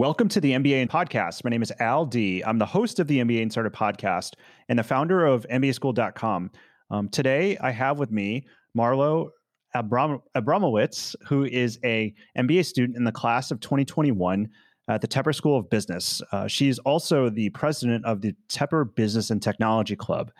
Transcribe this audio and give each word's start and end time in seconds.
Welcome 0.00 0.28
to 0.30 0.40
the 0.40 0.52
MBA 0.52 0.80
and 0.80 0.88
podcast. 0.88 1.44
My 1.44 1.50
name 1.50 1.60
is 1.60 1.70
Al 1.78 2.06
Dea. 2.06 2.42
I'm 2.44 2.56
the 2.56 2.64
host 2.64 3.00
of 3.00 3.06
the 3.06 3.18
MBA 3.18 3.42
Insider 3.42 3.68
podcast 3.68 4.32
and 4.70 4.78
the 4.78 4.82
founder 4.82 5.26
of 5.26 5.46
MBASchooled.com. 5.50 6.50
Um, 6.90 7.10
today, 7.10 7.58
I 7.58 7.70
have 7.70 7.98
with 7.98 8.10
me 8.10 8.46
Marlo 8.74 9.28
Abram- 9.74 10.22
Abramowitz, 10.34 11.14
who 11.26 11.44
is 11.44 11.78
a 11.84 12.14
MBA 12.34 12.64
student 12.64 12.96
in 12.96 13.04
the 13.04 13.12
class 13.12 13.50
of 13.50 13.60
2021 13.60 14.48
at 14.88 15.02
the 15.02 15.06
Tepper 15.06 15.34
School 15.34 15.58
of 15.58 15.68
Business. 15.68 16.22
Uh, 16.32 16.48
she's 16.48 16.78
also 16.78 17.28
the 17.28 17.50
president 17.50 18.02
of 18.06 18.22
the 18.22 18.34
Tepper 18.48 18.94
Business 18.94 19.28
and 19.28 19.42
Technology 19.42 19.96
Club. 19.96 20.32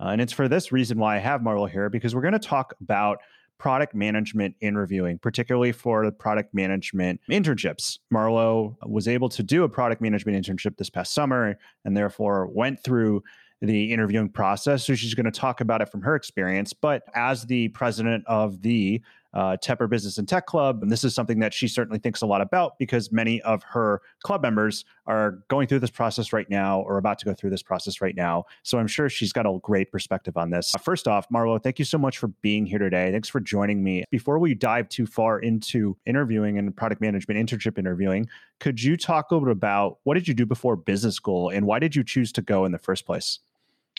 Uh, 0.00 0.06
and 0.06 0.22
it's 0.22 0.32
for 0.32 0.48
this 0.48 0.72
reason 0.72 0.98
why 0.98 1.16
I 1.16 1.18
have 1.18 1.42
Marlo 1.42 1.68
here, 1.68 1.90
because 1.90 2.14
we're 2.14 2.22
going 2.22 2.32
to 2.32 2.38
talk 2.38 2.72
about 2.80 3.18
product 3.62 3.94
management 3.94 4.56
interviewing, 4.60 5.16
particularly 5.18 5.70
for 5.70 6.04
the 6.04 6.10
product 6.10 6.52
management 6.52 7.20
internships. 7.30 8.00
Marlo 8.12 8.74
was 8.84 9.06
able 9.06 9.28
to 9.28 9.40
do 9.40 9.62
a 9.62 9.68
product 9.68 10.02
management 10.02 10.36
internship 10.36 10.76
this 10.78 10.90
past 10.90 11.14
summer 11.14 11.56
and 11.84 11.96
therefore 11.96 12.48
went 12.48 12.82
through 12.82 13.22
the 13.60 13.92
interviewing 13.92 14.28
process. 14.28 14.84
So 14.84 14.96
she's 14.96 15.14
going 15.14 15.26
to 15.26 15.30
talk 15.30 15.60
about 15.60 15.80
it 15.80 15.88
from 15.88 16.02
her 16.02 16.16
experience. 16.16 16.72
But 16.72 17.04
as 17.14 17.44
the 17.44 17.68
president 17.68 18.24
of 18.26 18.62
the 18.62 19.00
uh, 19.34 19.56
Tepper 19.62 19.88
Business 19.88 20.18
and 20.18 20.28
Tech 20.28 20.46
Club. 20.46 20.82
And 20.82 20.90
this 20.90 21.04
is 21.04 21.14
something 21.14 21.38
that 21.40 21.54
she 21.54 21.68
certainly 21.68 21.98
thinks 21.98 22.22
a 22.22 22.26
lot 22.26 22.40
about 22.40 22.78
because 22.78 23.10
many 23.12 23.40
of 23.42 23.62
her 23.62 24.02
club 24.22 24.42
members 24.42 24.84
are 25.06 25.42
going 25.48 25.66
through 25.66 25.80
this 25.80 25.90
process 25.90 26.32
right 26.32 26.48
now 26.50 26.80
or 26.80 26.98
about 26.98 27.18
to 27.20 27.24
go 27.24 27.34
through 27.34 27.50
this 27.50 27.62
process 27.62 28.00
right 28.00 28.16
now. 28.16 28.44
So 28.62 28.78
I'm 28.78 28.86
sure 28.86 29.08
she's 29.08 29.32
got 29.32 29.46
a 29.46 29.58
great 29.62 29.90
perspective 29.90 30.36
on 30.36 30.50
this. 30.50 30.74
First 30.82 31.08
off, 31.08 31.28
Marlo, 31.28 31.62
thank 31.62 31.78
you 31.78 31.84
so 31.84 31.98
much 31.98 32.18
for 32.18 32.28
being 32.28 32.66
here 32.66 32.78
today. 32.78 33.10
Thanks 33.10 33.28
for 33.28 33.40
joining 33.40 33.82
me. 33.82 34.04
Before 34.10 34.38
we 34.38 34.54
dive 34.54 34.88
too 34.88 35.06
far 35.06 35.38
into 35.38 35.96
interviewing 36.06 36.58
and 36.58 36.74
product 36.76 37.00
management 37.00 37.38
internship 37.38 37.78
interviewing, 37.78 38.28
could 38.60 38.82
you 38.82 38.96
talk 38.96 39.30
a 39.30 39.34
little 39.34 39.46
bit 39.46 39.52
about 39.52 39.98
what 40.04 40.14
did 40.14 40.28
you 40.28 40.34
do 40.34 40.46
before 40.46 40.76
business 40.76 41.14
school 41.14 41.48
and 41.48 41.66
why 41.66 41.78
did 41.78 41.96
you 41.96 42.04
choose 42.04 42.32
to 42.32 42.42
go 42.42 42.64
in 42.64 42.72
the 42.72 42.78
first 42.78 43.06
place? 43.06 43.40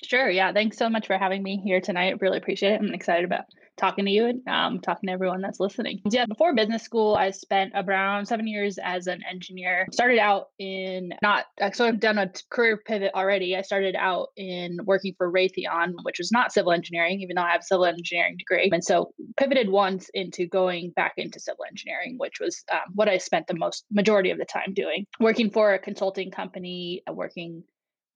Sure. 0.04 0.30
Yeah. 0.30 0.54
Thanks 0.54 0.78
so 0.78 0.90
much 0.90 1.08
for 1.08 1.18
having 1.18 1.42
me 1.42 1.62
here 1.64 1.82
tonight. 1.82 2.22
Really 2.22 2.38
appreciate 2.38 2.74
it. 2.74 2.82
I'm 2.82 2.94
excited 2.94 3.26
about 3.26 3.46
talking 3.78 4.06
to 4.06 4.12
you 4.12 4.26
and 4.26 4.48
um, 4.48 4.80
talking 4.80 5.08
to 5.08 5.14
everyone 5.14 5.42
that's 5.42 5.60
listening. 5.60 6.02
Yeah, 6.10 6.26
before 6.26 6.54
business 6.54 6.84
school, 6.84 7.16
I 7.16 7.32
spent 7.32 7.74
around 7.76 8.28
seven 8.28 8.48
years 8.48 8.78
as 8.78 9.08
an 9.08 9.22
engineer. 9.30 9.88
Started 9.92 10.20
out 10.20 10.50
in 10.60 11.14
not, 11.22 11.46
so 11.74 11.88
I've 11.88 12.00
done 12.00 12.18
a 12.18 12.32
career 12.50 12.78
pivot 12.78 13.12
already. 13.16 13.56
I 13.56 13.62
started 13.62 13.96
out 13.96 14.30
in 14.38 14.78
working 14.84 15.16
for 15.18 15.32
Raytheon, 15.32 15.94
which 16.04 16.20
was 16.20 16.32
not 16.32 16.52
civil 16.52 16.72
engineering, 16.72 17.22
even 17.22 17.36
though 17.36 17.44
I 17.44 17.52
have 17.52 17.62
a 17.62 17.66
civil 17.66 17.86
engineering 17.86 18.38
degree. 18.38 18.70
And 18.72 18.84
so 18.84 19.12
pivoted 19.38 19.70
once 19.70 20.10
into 20.14 20.48
going 20.48 20.92
back 20.92 21.14
into 21.18 21.40
civil 21.40 21.66
engineering, 21.68 22.16
which 22.18 22.40
was 22.40 22.64
um, 22.72 22.94
what 22.94 23.10
I 23.10 23.18
spent 23.18 23.48
the 23.48 23.56
most 23.56 23.86
majority 23.92 24.30
of 24.30 24.38
the 24.38 24.46
time 24.46 24.74
doing. 24.74 25.06
Working 25.20 25.50
for 25.50 25.74
a 25.74 25.80
consulting 25.80 26.32
company, 26.32 27.02
working 27.12 27.64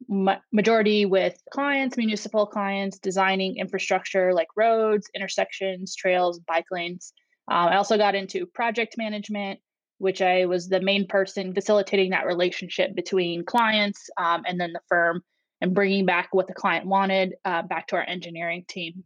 majority 0.08 1.05
with 1.05 1.38
clients, 1.52 1.98
municipal 1.98 2.45
clients, 2.45 2.99
designing 2.99 3.58
infrastructure 3.58 4.33
like 4.33 4.48
roads, 4.55 5.10
intersections, 5.16 5.95
trails, 5.95 6.39
bike 6.39 6.67
lanes. 6.71 7.14
Um, 7.49 7.70
I 7.70 7.77
also 7.77 7.98
got 7.98 8.16
into 8.16 8.45
project 8.45 8.95
management, 8.98 9.60
which 9.98 10.21
I 10.21 10.45
was 10.45 10.67
the 10.67 10.82
main 10.82 11.08
person 11.08 11.54
facilitating 11.54 12.11
that 12.11 12.26
relationship 12.26 12.95
between 12.95 13.45
clients 13.45 14.10
um, 14.17 14.44
and 14.48 14.60
then 14.60 14.73
the 14.73 14.82
firm 14.88 15.21
and 15.61 15.73
bringing 15.73 16.05
back 16.05 16.30
what 16.32 16.48
the 16.48 16.54
client 16.54 16.86
wanted 16.86 17.33
uh, 17.45 17.64
back 17.64 17.88
to 17.88 17.95
our 17.95 18.04
engineering 18.04 18.66
team 18.67 19.04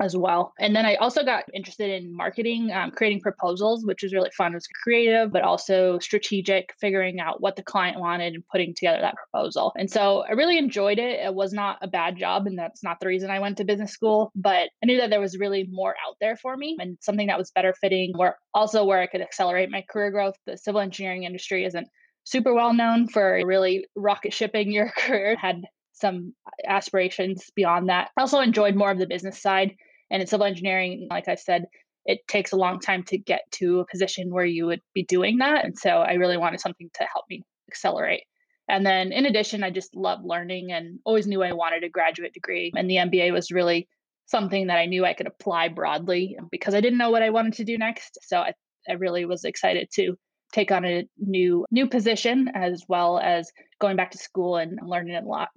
as 0.00 0.16
well. 0.16 0.52
And 0.58 0.74
then 0.74 0.86
I 0.86 0.94
also 0.96 1.22
got 1.22 1.44
interested 1.54 1.90
in 1.90 2.16
marketing, 2.16 2.70
um, 2.72 2.90
creating 2.90 3.20
proposals, 3.20 3.84
which 3.84 4.02
was 4.02 4.14
really 4.14 4.30
fun. 4.36 4.52
It 4.52 4.56
was 4.56 4.66
creative, 4.82 5.30
but 5.30 5.42
also 5.42 5.98
strategic, 5.98 6.72
figuring 6.80 7.20
out 7.20 7.42
what 7.42 7.56
the 7.56 7.62
client 7.62 8.00
wanted 8.00 8.34
and 8.34 8.42
putting 8.50 8.74
together 8.74 9.00
that 9.02 9.14
proposal. 9.16 9.72
And 9.76 9.90
so 9.90 10.24
I 10.28 10.32
really 10.32 10.56
enjoyed 10.56 10.98
it. 10.98 11.20
It 11.20 11.34
was 11.34 11.52
not 11.52 11.78
a 11.82 11.88
bad 11.88 12.16
job, 12.16 12.46
and 12.46 12.58
that's 12.58 12.82
not 12.82 12.98
the 13.00 13.06
reason 13.06 13.30
I 13.30 13.40
went 13.40 13.58
to 13.58 13.64
business 13.64 13.92
school, 13.92 14.32
but 14.34 14.70
I 14.82 14.86
knew 14.86 14.96
that 14.96 15.10
there 15.10 15.20
was 15.20 15.38
really 15.38 15.68
more 15.70 15.94
out 16.06 16.16
there 16.20 16.36
for 16.36 16.56
me 16.56 16.76
and 16.80 16.96
something 17.00 17.26
that 17.26 17.38
was 17.38 17.50
better 17.50 17.74
fitting, 17.80 18.12
where 18.16 18.38
also 18.54 18.84
where 18.84 19.00
I 19.00 19.06
could 19.06 19.20
accelerate 19.20 19.70
my 19.70 19.84
career 19.90 20.10
growth. 20.10 20.34
The 20.46 20.56
civil 20.56 20.80
engineering 20.80 21.24
industry 21.24 21.64
isn't 21.66 21.88
super 22.24 22.54
well 22.54 22.72
known 22.72 23.06
for 23.06 23.40
really 23.44 23.86
rocket 23.94 24.32
shipping 24.32 24.72
your 24.72 24.90
career. 24.96 25.36
Had 25.36 25.64
some 25.92 26.34
aspirations 26.66 27.50
beyond 27.54 27.90
that. 27.90 28.10
I 28.16 28.22
also 28.22 28.40
enjoyed 28.40 28.74
more 28.74 28.90
of 28.90 28.98
the 28.98 29.06
business 29.06 29.40
side 29.42 29.74
and 30.10 30.20
in 30.20 30.26
civil 30.26 30.46
engineering, 30.46 31.08
like 31.10 31.28
I 31.28 31.36
said, 31.36 31.66
it 32.06 32.26
takes 32.28 32.52
a 32.52 32.56
long 32.56 32.80
time 32.80 33.02
to 33.04 33.18
get 33.18 33.42
to 33.52 33.80
a 33.80 33.86
position 33.86 34.30
where 34.30 34.44
you 34.44 34.66
would 34.66 34.80
be 34.94 35.04
doing 35.04 35.38
that. 35.38 35.64
And 35.64 35.78
so 35.78 35.90
I 35.90 36.14
really 36.14 36.36
wanted 36.36 36.60
something 36.60 36.90
to 36.94 37.04
help 37.12 37.26
me 37.28 37.42
accelerate. 37.68 38.24
And 38.68 38.86
then 38.86 39.12
in 39.12 39.26
addition, 39.26 39.62
I 39.62 39.70
just 39.70 39.94
love 39.94 40.20
learning 40.24 40.72
and 40.72 40.98
always 41.04 41.26
knew 41.26 41.42
I 41.42 41.52
wanted 41.52 41.84
a 41.84 41.88
graduate 41.88 42.32
degree. 42.32 42.72
And 42.74 42.88
the 42.88 42.96
MBA 42.96 43.32
was 43.32 43.50
really 43.50 43.88
something 44.26 44.68
that 44.68 44.78
I 44.78 44.86
knew 44.86 45.04
I 45.04 45.12
could 45.12 45.26
apply 45.26 45.68
broadly 45.68 46.36
um, 46.38 46.48
because 46.50 46.74
I 46.74 46.80
didn't 46.80 46.98
know 46.98 47.10
what 47.10 47.22
I 47.22 47.30
wanted 47.30 47.54
to 47.54 47.64
do 47.64 47.76
next. 47.76 48.18
So 48.22 48.38
I, 48.38 48.54
I 48.88 48.92
really 48.92 49.24
was 49.24 49.44
excited 49.44 49.88
to 49.94 50.16
take 50.52 50.72
on 50.72 50.84
a 50.84 51.06
new 51.18 51.64
new 51.70 51.88
position 51.88 52.50
as 52.54 52.84
well 52.88 53.18
as 53.18 53.50
going 53.80 53.96
back 53.96 54.12
to 54.12 54.18
school 54.18 54.56
and 54.56 54.78
learning 54.84 55.16
a 55.16 55.20
lot. 55.20 55.48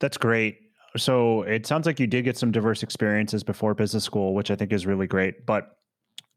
That's 0.00 0.16
great 0.16 0.67
so 0.96 1.42
it 1.42 1.66
sounds 1.66 1.86
like 1.86 2.00
you 2.00 2.06
did 2.06 2.24
get 2.24 2.36
some 2.36 2.50
diverse 2.50 2.82
experiences 2.82 3.42
before 3.42 3.74
business 3.74 4.04
school, 4.04 4.34
which 4.34 4.50
I 4.50 4.56
think 4.56 4.72
is 4.72 4.86
really 4.86 5.06
great. 5.06 5.46
But 5.46 5.78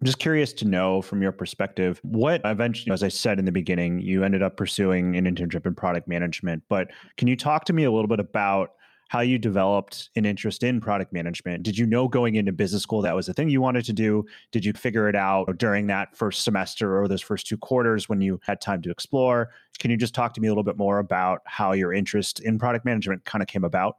I'm 0.02 0.06
just 0.06 0.20
curious 0.20 0.52
to 0.54 0.66
know 0.66 1.02
from 1.02 1.22
your 1.22 1.32
perspective, 1.32 2.00
what 2.04 2.42
eventually, 2.44 2.92
as 2.92 3.04
I 3.04 3.08
said 3.08 3.38
in 3.38 3.46
the 3.46 3.52
beginning, 3.52 4.00
you 4.00 4.24
ended 4.24 4.42
up 4.42 4.58
pursuing 4.58 5.16
an 5.16 5.26
internship 5.26 5.66
in 5.66 5.76
product 5.76 6.08
management. 6.08 6.64
But 6.70 6.90
can 7.18 7.28
you 7.28 7.36
talk 7.36 7.66
to 7.66 7.74
me 7.74 7.84
a 7.84 7.92
little 7.92 8.08
bit 8.08 8.20
about 8.20 8.72
how 9.10 9.20
you 9.20 9.38
developed 9.38 10.10
an 10.16 10.26
interest 10.26 10.64
in 10.64 10.82
product 10.82 11.14
management? 11.14 11.64
Did 11.64 11.78
you 11.78 11.86
know 11.86 12.08
going 12.08 12.36
into 12.36 12.52
business 12.52 12.82
school 12.82 13.02
that 13.02 13.14
was 13.14 13.28
the 13.28 13.34
thing 13.34 13.50
you 13.50 13.62
wanted 13.62 13.86
to 13.86 13.94
do? 13.94 14.26
Did 14.52 14.66
you 14.66 14.74
figure 14.74 15.08
it 15.10 15.16
out 15.16 15.58
during 15.58 15.86
that 15.88 16.16
first 16.16 16.44
semester 16.44 17.00
or 17.00 17.08
those 17.08 17.22
first 17.22 17.46
two 17.46 17.58
quarters 17.58 18.10
when 18.10 18.22
you 18.22 18.40
had 18.42 18.60
time 18.60 18.82
to 18.84 18.90
explore? 18.90 19.52
Can 19.80 19.92
you 19.92 19.98
just 19.98 20.16
talk 20.16 20.34
to 20.36 20.42
me 20.42 20.48
a 20.48 20.52
little 20.52 20.64
bit 20.64 20.78
more 20.78 21.00
about 21.00 21.42
how 21.46 21.74
your 21.74 21.94
interest 21.94 22.40
in 22.40 22.58
product 22.58 22.86
management 22.86 23.24
kind 23.26 23.42
of 23.42 23.48
came 23.48 23.66
about? 23.66 23.98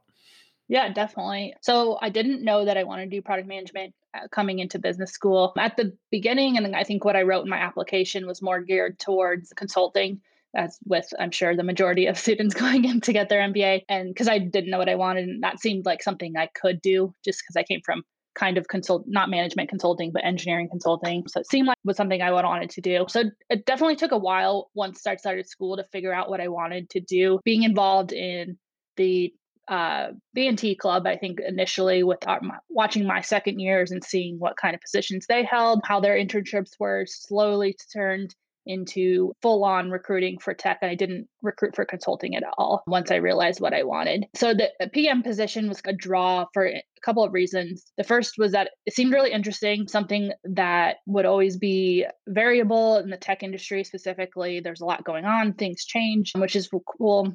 Yeah, 0.67 0.91
definitely. 0.91 1.55
So 1.61 1.97
I 2.01 2.09
didn't 2.09 2.43
know 2.43 2.65
that 2.65 2.77
I 2.77 2.83
wanted 2.83 3.05
to 3.05 3.17
do 3.17 3.21
product 3.21 3.47
management 3.47 3.93
uh, 4.13 4.27
coming 4.31 4.59
into 4.59 4.79
business 4.79 5.11
school. 5.11 5.53
At 5.57 5.77
the 5.77 5.95
beginning, 6.09 6.57
and 6.57 6.75
I 6.75 6.83
think 6.83 7.03
what 7.03 7.15
I 7.15 7.23
wrote 7.23 7.43
in 7.43 7.49
my 7.49 7.57
application 7.57 8.25
was 8.25 8.41
more 8.41 8.61
geared 8.61 8.97
towards 8.99 9.51
consulting, 9.53 10.21
as 10.55 10.77
with 10.85 11.07
I'm 11.19 11.31
sure 11.31 11.55
the 11.55 11.63
majority 11.63 12.05
of 12.05 12.17
students 12.25 12.55
going 12.55 12.85
in 12.85 13.01
to 13.01 13.13
get 13.13 13.29
their 13.29 13.41
MBA. 13.41 13.81
And 13.89 14.09
because 14.09 14.27
I 14.27 14.39
didn't 14.39 14.69
know 14.69 14.77
what 14.77 14.89
I 14.89 14.95
wanted, 14.95 15.27
and 15.27 15.43
that 15.43 15.59
seemed 15.59 15.85
like 15.85 16.01
something 16.01 16.37
I 16.37 16.47
could 16.53 16.81
do 16.81 17.13
just 17.25 17.41
because 17.41 17.57
I 17.57 17.63
came 17.63 17.81
from 17.83 18.03
kind 18.35 18.57
of 18.57 18.67
consult 18.67 19.03
not 19.05 19.29
management 19.29 19.69
consulting 19.69 20.11
but 20.11 20.25
engineering 20.25 20.67
consulting 20.67 21.23
so 21.27 21.39
it 21.39 21.47
seemed 21.47 21.67
like 21.67 21.77
it 21.77 21.87
was 21.87 21.95
something 21.95 22.19
i 22.19 22.31
wanted 22.31 22.67
to 22.67 22.81
do 22.81 23.05
so 23.07 23.25
it 23.49 23.65
definitely 23.67 23.95
took 23.95 24.11
a 24.11 24.17
while 24.17 24.71
once 24.73 25.05
i 25.05 25.15
started 25.15 25.47
school 25.47 25.77
to 25.77 25.83
figure 25.83 26.11
out 26.11 26.31
what 26.31 26.41
i 26.41 26.47
wanted 26.47 26.89
to 26.89 26.99
do 26.99 27.39
being 27.43 27.61
involved 27.61 28.11
in 28.11 28.57
the 28.97 29.31
uh, 29.67 30.07
B&T 30.33 30.75
Club, 30.75 31.07
I 31.07 31.17
think 31.17 31.39
initially 31.39 32.03
with 32.03 32.27
our, 32.27 32.41
watching 32.69 33.05
my 33.05 33.21
second 33.21 33.59
years 33.59 33.91
and 33.91 34.03
seeing 34.03 34.37
what 34.39 34.57
kind 34.57 34.75
of 34.75 34.81
positions 34.81 35.25
they 35.27 35.43
held, 35.43 35.81
how 35.83 35.99
their 35.99 36.15
internships 36.15 36.71
were 36.79 37.05
slowly 37.07 37.75
turned 37.93 38.35
into 38.65 39.33
full 39.41 39.63
on 39.63 39.91
recruiting 39.91 40.37
for 40.39 40.53
tech. 40.53 40.79
I 40.81 40.95
didn't 40.95 41.27
recruit 41.41 41.75
for 41.75 41.85
consulting 41.85 42.35
at 42.35 42.43
all 42.57 42.83
once 42.87 43.11
I 43.11 43.15
realized 43.15 43.59
what 43.59 43.73
I 43.73 43.83
wanted. 43.83 44.25
So 44.35 44.53
the 44.53 44.71
PM 44.93 45.23
position 45.23 45.67
was 45.67 45.81
a 45.85 45.93
draw 45.93 46.45
for 46.53 46.67
a 46.67 46.83
couple 47.03 47.23
of 47.23 47.33
reasons. 47.33 47.91
The 47.97 48.03
first 48.03 48.35
was 48.37 48.53
that 48.53 48.71
it 48.85 48.93
seemed 48.93 49.13
really 49.13 49.31
interesting, 49.31 49.87
something 49.87 50.31
that 50.45 50.97
would 51.05 51.25
always 51.25 51.57
be 51.57 52.05
variable 52.27 52.97
in 52.97 53.09
the 53.09 53.17
tech 53.17 53.43
industry 53.43 53.83
specifically. 53.83 54.59
There's 54.59 54.81
a 54.81 54.85
lot 54.85 55.03
going 55.03 55.25
on, 55.25 55.53
things 55.53 55.85
change, 55.85 56.31
which 56.35 56.55
is 56.55 56.69
cool. 56.97 57.33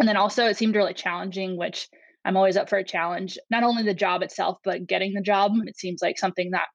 And 0.00 0.08
then 0.08 0.16
also, 0.16 0.46
it 0.46 0.56
seemed 0.56 0.74
really 0.74 0.94
challenging, 0.94 1.56
which 1.56 1.88
I'm 2.24 2.36
always 2.36 2.56
up 2.56 2.68
for 2.68 2.78
a 2.78 2.84
challenge. 2.84 3.38
Not 3.50 3.62
only 3.62 3.82
the 3.82 3.94
job 3.94 4.22
itself, 4.22 4.58
but 4.64 4.86
getting 4.86 5.14
the 5.14 5.20
job. 5.20 5.52
It 5.66 5.78
seems 5.78 6.02
like 6.02 6.18
something 6.18 6.50
that 6.50 6.68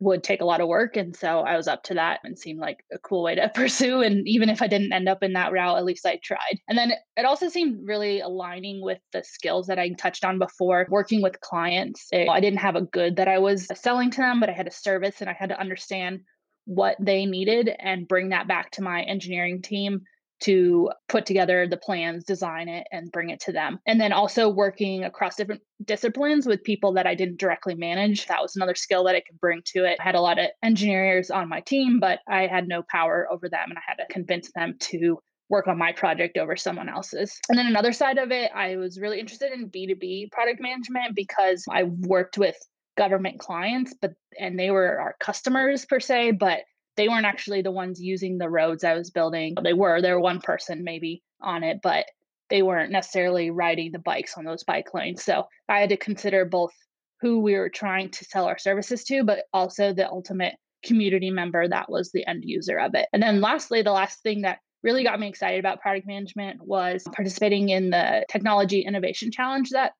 would 0.00 0.22
take 0.22 0.40
a 0.40 0.44
lot 0.44 0.60
of 0.60 0.68
work. 0.68 0.96
And 0.96 1.16
so 1.16 1.40
I 1.40 1.56
was 1.56 1.66
up 1.66 1.82
to 1.84 1.94
that 1.94 2.20
and 2.22 2.38
seemed 2.38 2.60
like 2.60 2.84
a 2.92 2.98
cool 2.98 3.24
way 3.24 3.34
to 3.34 3.48
pursue. 3.54 4.02
And 4.02 4.28
even 4.28 4.48
if 4.48 4.62
I 4.62 4.68
didn't 4.68 4.92
end 4.92 5.08
up 5.08 5.22
in 5.22 5.32
that 5.32 5.50
route, 5.50 5.76
at 5.76 5.84
least 5.84 6.06
I 6.06 6.20
tried. 6.22 6.60
And 6.68 6.78
then 6.78 6.92
it 7.16 7.24
also 7.24 7.48
seemed 7.48 7.86
really 7.86 8.20
aligning 8.20 8.80
with 8.82 8.98
the 9.12 9.24
skills 9.24 9.66
that 9.66 9.78
I 9.78 9.90
touched 9.98 10.24
on 10.24 10.38
before 10.38 10.86
working 10.88 11.20
with 11.22 11.40
clients. 11.40 12.06
It, 12.12 12.28
I 12.28 12.40
didn't 12.40 12.60
have 12.60 12.76
a 12.76 12.82
good 12.82 13.16
that 13.16 13.28
I 13.28 13.38
was 13.38 13.66
selling 13.74 14.10
to 14.12 14.18
them, 14.18 14.40
but 14.40 14.48
I 14.48 14.52
had 14.52 14.68
a 14.68 14.72
service 14.72 15.20
and 15.20 15.28
I 15.28 15.32
had 15.32 15.48
to 15.48 15.60
understand 15.60 16.20
what 16.66 16.96
they 17.00 17.24
needed 17.24 17.70
and 17.78 18.06
bring 18.06 18.28
that 18.28 18.46
back 18.46 18.70
to 18.72 18.82
my 18.82 19.02
engineering 19.02 19.62
team 19.62 20.02
to 20.40 20.90
put 21.08 21.26
together 21.26 21.66
the 21.66 21.76
plans, 21.76 22.24
design 22.24 22.68
it, 22.68 22.86
and 22.92 23.10
bring 23.12 23.30
it 23.30 23.40
to 23.40 23.52
them. 23.52 23.78
And 23.86 24.00
then 24.00 24.12
also 24.12 24.48
working 24.48 25.04
across 25.04 25.36
different 25.36 25.62
disciplines 25.84 26.46
with 26.46 26.62
people 26.62 26.92
that 26.92 27.06
I 27.06 27.14
didn't 27.14 27.40
directly 27.40 27.74
manage. 27.74 28.26
That 28.26 28.42
was 28.42 28.56
another 28.56 28.74
skill 28.74 29.04
that 29.04 29.14
I 29.14 29.20
could 29.20 29.40
bring 29.40 29.62
to 29.66 29.84
it. 29.84 29.98
I 30.00 30.04
had 30.04 30.14
a 30.14 30.20
lot 30.20 30.38
of 30.38 30.46
engineers 30.62 31.30
on 31.30 31.48
my 31.48 31.60
team, 31.60 32.00
but 32.00 32.20
I 32.28 32.46
had 32.46 32.68
no 32.68 32.82
power 32.82 33.26
over 33.30 33.48
them 33.48 33.70
and 33.70 33.78
I 33.78 33.82
had 33.86 33.96
to 33.96 34.12
convince 34.12 34.50
them 34.52 34.76
to 34.80 35.18
work 35.48 35.66
on 35.66 35.78
my 35.78 35.92
project 35.92 36.36
over 36.36 36.56
someone 36.56 36.88
else's. 36.88 37.40
And 37.48 37.58
then 37.58 37.66
another 37.66 37.92
side 37.92 38.18
of 38.18 38.30
it, 38.30 38.50
I 38.54 38.76
was 38.76 39.00
really 39.00 39.18
interested 39.18 39.52
in 39.52 39.70
B2B 39.70 40.30
product 40.30 40.60
management 40.60 41.14
because 41.16 41.64
I 41.70 41.84
worked 41.84 42.36
with 42.36 42.56
government 42.96 43.38
clients, 43.38 43.94
but 44.00 44.12
and 44.38 44.58
they 44.58 44.70
were 44.70 45.00
our 45.00 45.14
customers 45.20 45.86
per 45.86 46.00
se, 46.00 46.32
but 46.32 46.60
they 46.98 47.08
weren't 47.08 47.24
actually 47.24 47.62
the 47.62 47.70
ones 47.70 48.02
using 48.02 48.36
the 48.36 48.50
roads 48.50 48.82
I 48.82 48.94
was 48.94 49.10
building. 49.10 49.54
They 49.62 49.72
were, 49.72 50.02
there 50.02 50.16
were 50.16 50.20
one 50.20 50.40
person 50.40 50.82
maybe 50.82 51.22
on 51.40 51.62
it, 51.62 51.78
but 51.80 52.06
they 52.50 52.62
weren't 52.62 52.90
necessarily 52.90 53.50
riding 53.50 53.92
the 53.92 54.00
bikes 54.00 54.36
on 54.36 54.44
those 54.44 54.64
bike 54.64 54.92
lanes. 54.92 55.22
So 55.22 55.44
I 55.68 55.78
had 55.78 55.90
to 55.90 55.96
consider 55.96 56.44
both 56.44 56.72
who 57.20 57.38
we 57.38 57.54
were 57.54 57.68
trying 57.68 58.10
to 58.10 58.24
sell 58.24 58.46
our 58.46 58.58
services 58.58 59.04
to, 59.04 59.22
but 59.22 59.44
also 59.52 59.94
the 59.94 60.10
ultimate 60.10 60.54
community 60.84 61.30
member 61.30 61.68
that 61.68 61.88
was 61.88 62.10
the 62.10 62.26
end 62.26 62.42
user 62.44 62.78
of 62.78 62.94
it. 62.94 63.06
And 63.12 63.22
then 63.22 63.40
lastly, 63.40 63.82
the 63.82 63.92
last 63.92 64.20
thing 64.22 64.42
that 64.42 64.58
really 64.82 65.04
got 65.04 65.20
me 65.20 65.28
excited 65.28 65.60
about 65.60 65.80
product 65.80 66.06
management 66.06 66.60
was 66.60 67.04
participating 67.12 67.68
in 67.68 67.90
the 67.90 68.24
technology 68.28 68.80
innovation 68.80 69.30
challenge 69.30 69.70
that 69.70 69.92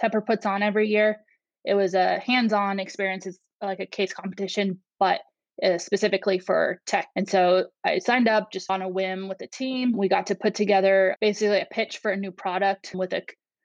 Tepper 0.00 0.24
puts 0.24 0.46
on 0.46 0.62
every 0.62 0.88
year. 0.88 1.18
It 1.66 1.74
was 1.74 1.92
a 1.92 2.18
hands-on 2.18 2.80
experience. 2.80 3.26
It's 3.26 3.38
like 3.62 3.80
a 3.80 3.86
case 3.86 4.14
competition, 4.14 4.80
but 4.98 5.20
uh, 5.62 5.78
specifically 5.78 6.38
for 6.38 6.80
tech. 6.86 7.08
And 7.16 7.28
so 7.28 7.66
I 7.84 7.98
signed 7.98 8.28
up 8.28 8.50
just 8.52 8.70
on 8.70 8.82
a 8.82 8.88
whim 8.88 9.28
with 9.28 9.38
the 9.38 9.46
team. 9.46 9.92
We 9.96 10.08
got 10.08 10.26
to 10.28 10.34
put 10.34 10.54
together 10.54 11.16
basically 11.20 11.60
a 11.60 11.66
pitch 11.70 11.98
for 11.98 12.10
a 12.10 12.16
new 12.16 12.32
product 12.32 12.92
with 12.94 13.12
a 13.12 13.22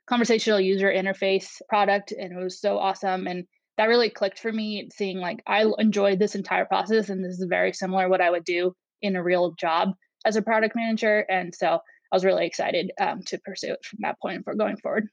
conversational 0.07 0.59
user 0.59 0.91
interface 0.91 1.61
product. 1.67 2.11
And 2.11 2.33
it 2.33 2.43
was 2.43 2.59
so 2.59 2.77
awesome. 2.77 3.27
And 3.27 3.45
that 3.77 3.87
really 3.87 4.09
clicked 4.09 4.39
for 4.39 4.51
me, 4.51 4.89
seeing 4.93 5.19
like 5.19 5.41
I 5.47 5.65
enjoyed 5.77 6.19
this 6.19 6.35
entire 6.35 6.65
process. 6.65 7.09
And 7.09 7.23
this 7.23 7.39
is 7.39 7.45
very 7.49 7.73
similar 7.73 8.09
what 8.09 8.21
I 8.21 8.29
would 8.29 8.43
do 8.43 8.73
in 9.01 9.15
a 9.15 9.23
real 9.23 9.53
job 9.53 9.93
as 10.25 10.35
a 10.35 10.41
product 10.41 10.75
manager. 10.75 11.25
And 11.29 11.55
so 11.55 11.79
I 12.11 12.15
was 12.15 12.25
really 12.25 12.45
excited 12.45 12.91
um, 12.99 13.21
to 13.27 13.37
pursue 13.39 13.73
it 13.73 13.85
from 13.85 13.99
that 14.01 14.19
point 14.21 14.43
for 14.43 14.55
going 14.55 14.77
forward. 14.77 15.07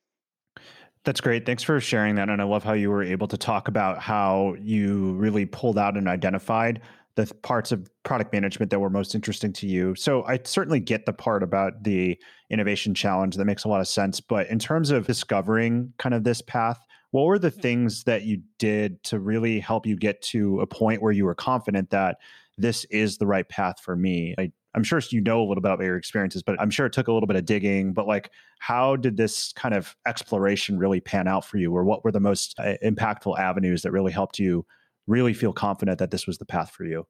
That's 1.07 1.21
great. 1.21 1.47
Thanks 1.47 1.63
for 1.63 1.81
sharing 1.81 2.17
that. 2.17 2.29
And 2.29 2.43
I 2.43 2.45
love 2.45 2.65
how 2.65 2.73
you 2.73 2.91
were 2.91 3.05
able 3.05 3.29
to 3.29 3.39
talk 3.39 3.69
about 3.69 4.01
how 4.01 4.57
you 4.61 5.13
really 5.13 5.47
pulled 5.47 5.79
out 5.79 5.97
and 5.97 6.09
identified 6.09 6.83
the 7.15 7.33
parts 7.43 7.71
of 7.71 7.89
product 8.03 8.33
management 8.33 8.73
that 8.73 8.81
were 8.81 8.91
most 8.91 9.15
interesting 9.15 9.53
to 9.53 9.69
you. 9.69 9.95
So 9.95 10.25
I 10.25 10.41
certainly 10.43 10.81
get 10.81 11.07
the 11.07 11.13
part 11.13 11.45
about 11.45 11.85
the 11.85 12.19
innovation 12.51 12.93
challenge 12.93 13.37
that 13.37 13.45
makes 13.45 13.63
a 13.63 13.69
lot 13.69 13.81
of 13.81 13.87
sense. 13.87 14.21
But 14.21 14.49
in 14.49 14.59
terms 14.59 14.91
of 14.91 15.07
discovering 15.07 15.93
kind 15.99 16.13
of 16.13 16.25
this 16.25 16.43
path, 16.43 16.85
what 17.13 17.23
were 17.23 17.39
the 17.39 17.53
mm-hmm. 17.53 17.61
things 17.61 18.03
that 18.03 18.25
you 18.25 18.43
did 18.59 19.01
to 19.05 19.21
really 19.21 19.61
help 19.61 19.87
you 19.87 19.95
get 19.97 20.21
to 20.23 20.61
a 20.61 20.67
point 20.67 21.01
where 21.01 21.13
you 21.13 21.25
were 21.25 21.37
confident 21.37 21.89
that 21.91 22.19
this 22.59 22.85
is 22.87 23.17
the 23.17 23.29
right 23.29 23.49
path 23.49 23.79
for 23.81 23.95
me? 23.95 24.35
I 24.37 24.51
I'm 24.77 24.85
sure 24.85 25.01
you 25.11 25.23
know 25.23 25.41
a 25.41 25.47
little 25.47 25.63
bit 25.63 25.73
about 25.73 25.81
your 25.81 25.97
experiences, 25.97 26.43
but 26.43 26.61
I'm 26.61 26.71
sure 26.71 26.85
it 26.87 26.93
took 26.93 27.09
a 27.09 27.13
little 27.13 27.27
bit 27.27 27.37
of 27.37 27.47
digging. 27.47 27.95
But 27.95 28.07
like, 28.07 28.31
how 28.61 28.95
did 28.95 29.17
this 29.17 29.53
kind 29.55 29.75
of 29.75 29.97
exploration 30.07 30.79
really 30.79 31.01
pan 31.01 31.27
out 31.27 31.47
for 31.47 31.57
you? 31.57 31.75
Or 31.75 31.83
what 31.83 32.05
were 32.05 32.13
the 32.13 32.21
most 32.21 32.55
uh, 32.59 32.75
impactful 32.85 33.39
avenues 33.39 33.83
that 33.83 33.91
really 33.91 34.13
helped 34.13 34.39
you 34.39 34.67
really 35.07 35.33
feel 35.33 35.55
confident 35.55 35.99
that 35.99 36.11
this 36.11 36.27
was 36.27 36.37
the 36.37 36.45
path 36.45 36.71
for 36.71 36.85
you? 36.85 37.07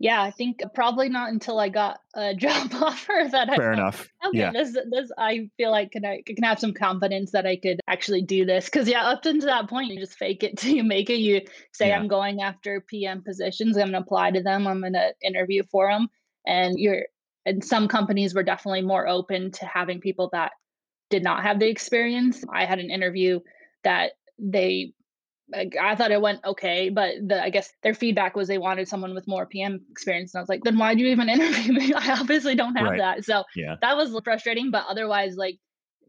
Yeah, 0.00 0.22
I 0.22 0.30
think 0.30 0.62
probably 0.74 1.08
not 1.08 1.30
until 1.30 1.58
I 1.58 1.68
got 1.68 1.98
a 2.14 2.32
job 2.34 2.72
offer 2.72 3.28
that 3.32 3.50
I 3.50 3.56
fair 3.56 3.72
enough. 3.72 4.08
Okay, 4.24 4.38
yeah. 4.38 4.52
this 4.52 4.76
this 4.90 5.10
I 5.18 5.50
feel 5.56 5.70
like 5.70 5.90
can 5.90 6.04
I 6.04 6.22
can 6.24 6.42
have 6.44 6.60
some 6.60 6.72
confidence 6.72 7.32
that 7.32 7.46
I 7.46 7.56
could 7.56 7.80
actually 7.88 8.22
do 8.22 8.44
this 8.44 8.66
because 8.66 8.88
yeah, 8.88 9.08
up 9.08 9.26
until 9.26 9.48
that 9.48 9.68
point 9.68 9.90
you 9.90 9.98
just 9.98 10.16
fake 10.16 10.44
it 10.44 10.56
till 10.58 10.74
you 10.74 10.84
make 10.84 11.10
it. 11.10 11.18
You 11.18 11.42
say 11.72 11.88
yeah. 11.88 11.98
I'm 11.98 12.08
going 12.08 12.40
after 12.40 12.80
PM 12.80 13.22
positions, 13.22 13.76
I'm 13.76 13.88
gonna 13.88 13.98
apply 13.98 14.30
to 14.30 14.42
them, 14.42 14.66
I'm 14.66 14.80
gonna 14.80 15.10
interview 15.22 15.64
for 15.70 15.90
them, 15.90 16.08
and 16.46 16.78
you're 16.78 17.04
and 17.46 17.64
some 17.64 17.88
companies 17.88 18.34
were 18.34 18.42
definitely 18.42 18.82
more 18.82 19.08
open 19.08 19.50
to 19.52 19.64
having 19.64 20.00
people 20.00 20.28
that 20.32 20.52
did 21.08 21.22
not 21.22 21.42
have 21.42 21.58
the 21.58 21.68
experience. 21.68 22.44
I 22.52 22.66
had 22.66 22.78
an 22.78 22.90
interview 22.90 23.40
that 23.84 24.12
they 24.38 24.92
I 25.54 25.94
thought 25.94 26.10
it 26.10 26.20
went 26.20 26.44
okay, 26.44 26.90
but 26.90 27.14
the, 27.26 27.42
I 27.42 27.48
guess 27.48 27.72
their 27.82 27.94
feedback 27.94 28.36
was 28.36 28.48
they 28.48 28.58
wanted 28.58 28.86
someone 28.86 29.14
with 29.14 29.26
more 29.26 29.46
PM 29.46 29.80
experience. 29.90 30.34
And 30.34 30.40
I 30.40 30.42
was 30.42 30.48
like, 30.48 30.62
then 30.62 30.76
why 30.76 30.94
do 30.94 31.00
you 31.00 31.08
even 31.08 31.28
interview 31.30 31.72
me? 31.72 31.94
I 31.94 32.20
obviously 32.20 32.54
don't 32.54 32.76
have 32.76 32.90
right. 32.90 32.98
that. 32.98 33.24
So 33.24 33.44
yeah. 33.56 33.76
that 33.80 33.96
was 33.96 34.14
frustrating. 34.22 34.70
But 34.70 34.84
otherwise, 34.88 35.36
like 35.36 35.58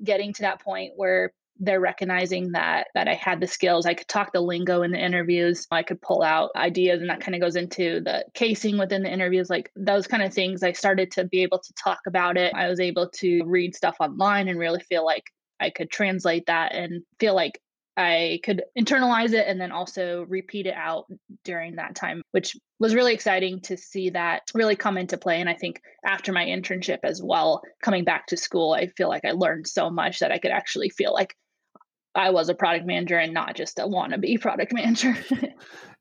getting 0.04 0.34
to 0.34 0.42
that 0.42 0.62
point 0.62 0.94
where 0.98 1.34
they're 1.60 1.80
recognizing 1.80 2.54
that 2.54 2.88
that 2.96 3.08
I 3.08 3.14
had 3.14 3.40
the 3.40 3.48
skills. 3.48 3.86
I 3.86 3.94
could 3.94 4.08
talk 4.08 4.32
the 4.32 4.42
lingo 4.42 4.82
in 4.82 4.92
the 4.92 5.04
interviews. 5.04 5.68
I 5.72 5.84
could 5.84 6.02
pull 6.02 6.24
out 6.24 6.52
ideas, 6.56 7.02
and 7.02 7.10
that 7.10 7.22
kind 7.22 7.36
of 7.36 7.42
goes 7.42 7.56
into 7.56 8.02
the 8.02 8.26
casing 8.34 8.78
within 8.78 9.04
the 9.04 9.12
interviews. 9.12 9.50
Like 9.50 9.72
those 9.76 10.08
kind 10.08 10.24
of 10.24 10.34
things. 10.34 10.64
I 10.64 10.72
started 10.72 11.12
to 11.12 11.26
be 11.26 11.44
able 11.44 11.60
to 11.60 11.74
talk 11.82 12.00
about 12.08 12.38
it. 12.38 12.54
I 12.56 12.70
was 12.70 12.80
able 12.80 13.10
to 13.10 13.44
read 13.46 13.76
stuff 13.76 13.98
online 14.00 14.48
and 14.48 14.58
really 14.58 14.82
feel 14.82 15.06
like 15.06 15.26
I 15.60 15.70
could 15.70 15.92
translate 15.92 16.46
that 16.48 16.74
and 16.74 17.04
feel 17.20 17.36
like 17.36 17.60
I 17.98 18.40
could 18.46 18.64
internalize 18.78 19.34
it 19.34 19.46
and 19.46 19.60
then 19.60 19.74
also 19.74 20.26
repeat 20.30 20.68
it 20.68 20.74
out 20.74 21.08
during 21.44 21.76
that 21.76 21.96
time, 21.96 22.22
which 22.32 22.56
was 22.80 22.96
really 22.96 23.14
exciting 23.14 23.60
to 23.64 23.76
see 23.76 24.12
that 24.12 24.44
really 24.54 24.78
come 24.78 24.98
into 24.98 25.18
play. 25.18 25.42
And 25.42 25.50
I 25.50 25.56
think 25.56 25.82
after 26.06 26.32
my 26.32 26.46
internship 26.46 27.00
as 27.04 27.22
well, 27.22 27.62
coming 27.84 28.06
back 28.06 28.28
to 28.28 28.38
school, 28.38 28.72
I 28.72 28.88
feel 28.88 29.10
like 29.10 29.26
I 29.26 29.32
learned 29.32 29.68
so 29.68 29.90
much 29.90 30.20
that 30.20 30.32
I 30.32 30.38
could 30.38 30.52
actually 30.52 30.90
feel 30.90 31.14
like 31.14 31.36
I 32.20 32.32
was 32.32 32.50
a 32.50 32.54
product 32.54 32.86
manager 32.86 33.18
and 33.18 33.34
not 33.34 33.56
just 33.56 33.80
a 33.80 33.84
wannabe 33.84 34.42
product 34.42 34.74
manager. 34.80 35.16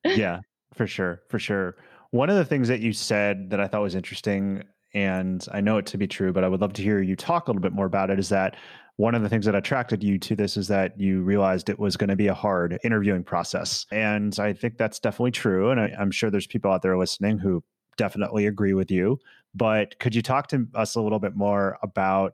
yeah, 0.05 0.41
for 0.75 0.87
sure. 0.87 1.23
For 1.31 1.38
sure. 1.38 1.76
One 2.11 2.29
of 2.29 2.37
the 2.37 2.44
things 2.44 2.67
that 2.69 2.81
you 2.81 2.93
said 2.93 3.50
that 3.50 3.61
I 3.61 3.69
thought 3.69 3.83
was 3.83 3.95
interesting, 3.95 4.64
and 4.93 5.47
I 5.52 5.61
know 5.61 5.78
it 5.78 5.87
to 5.87 5.99
be 5.99 6.09
true, 6.09 6.33
but 6.33 6.43
I 6.43 6.49
would 6.49 6.61
love 6.61 6.73
to 6.73 6.83
hear 6.83 7.00
you 7.00 7.14
talk 7.14 7.47
a 7.47 7.50
little 7.52 7.62
bit 7.62 7.73
more 7.73 7.87
about 7.87 8.11
it, 8.11 8.19
is 8.19 8.31
that 8.31 8.57
one 8.97 9.14
of 9.14 9.23
the 9.23 9.28
things 9.28 9.45
that 9.45 9.54
attracted 9.54 10.02
you 10.02 10.19
to 10.19 10.35
this 10.35 10.57
is 10.57 10.66
that 10.66 10.99
you 10.99 11.23
realized 11.23 11.69
it 11.69 11.78
was 11.78 11.97
going 11.97 12.11
to 12.11 12.16
be 12.16 12.26
a 12.26 12.35
hard 12.35 12.81
interviewing 12.83 13.23
process. 13.23 13.87
And 13.93 14.37
I 14.40 14.52
think 14.52 14.76
that's 14.76 14.99
definitely 14.99 15.31
true. 15.31 15.71
And 15.71 15.81
I, 15.81 15.93
am 16.00 16.11
sure 16.11 16.31
there's 16.31 16.49
people 16.49 16.73
out 16.73 16.83
there 16.83 16.99
listening 16.99 17.38
who 17.38 17.62
definitely 17.97 18.47
agree 18.47 18.75
with 18.75 18.90
you. 18.90 19.21
But 19.54 19.97
could 20.00 20.16
you 20.16 20.23
talk 20.23 20.49
to 20.49 20.66
us 20.75 20.97
a 20.97 21.00
little 21.00 21.21
bit 21.21 21.37
more 21.37 21.78
about 21.81 22.33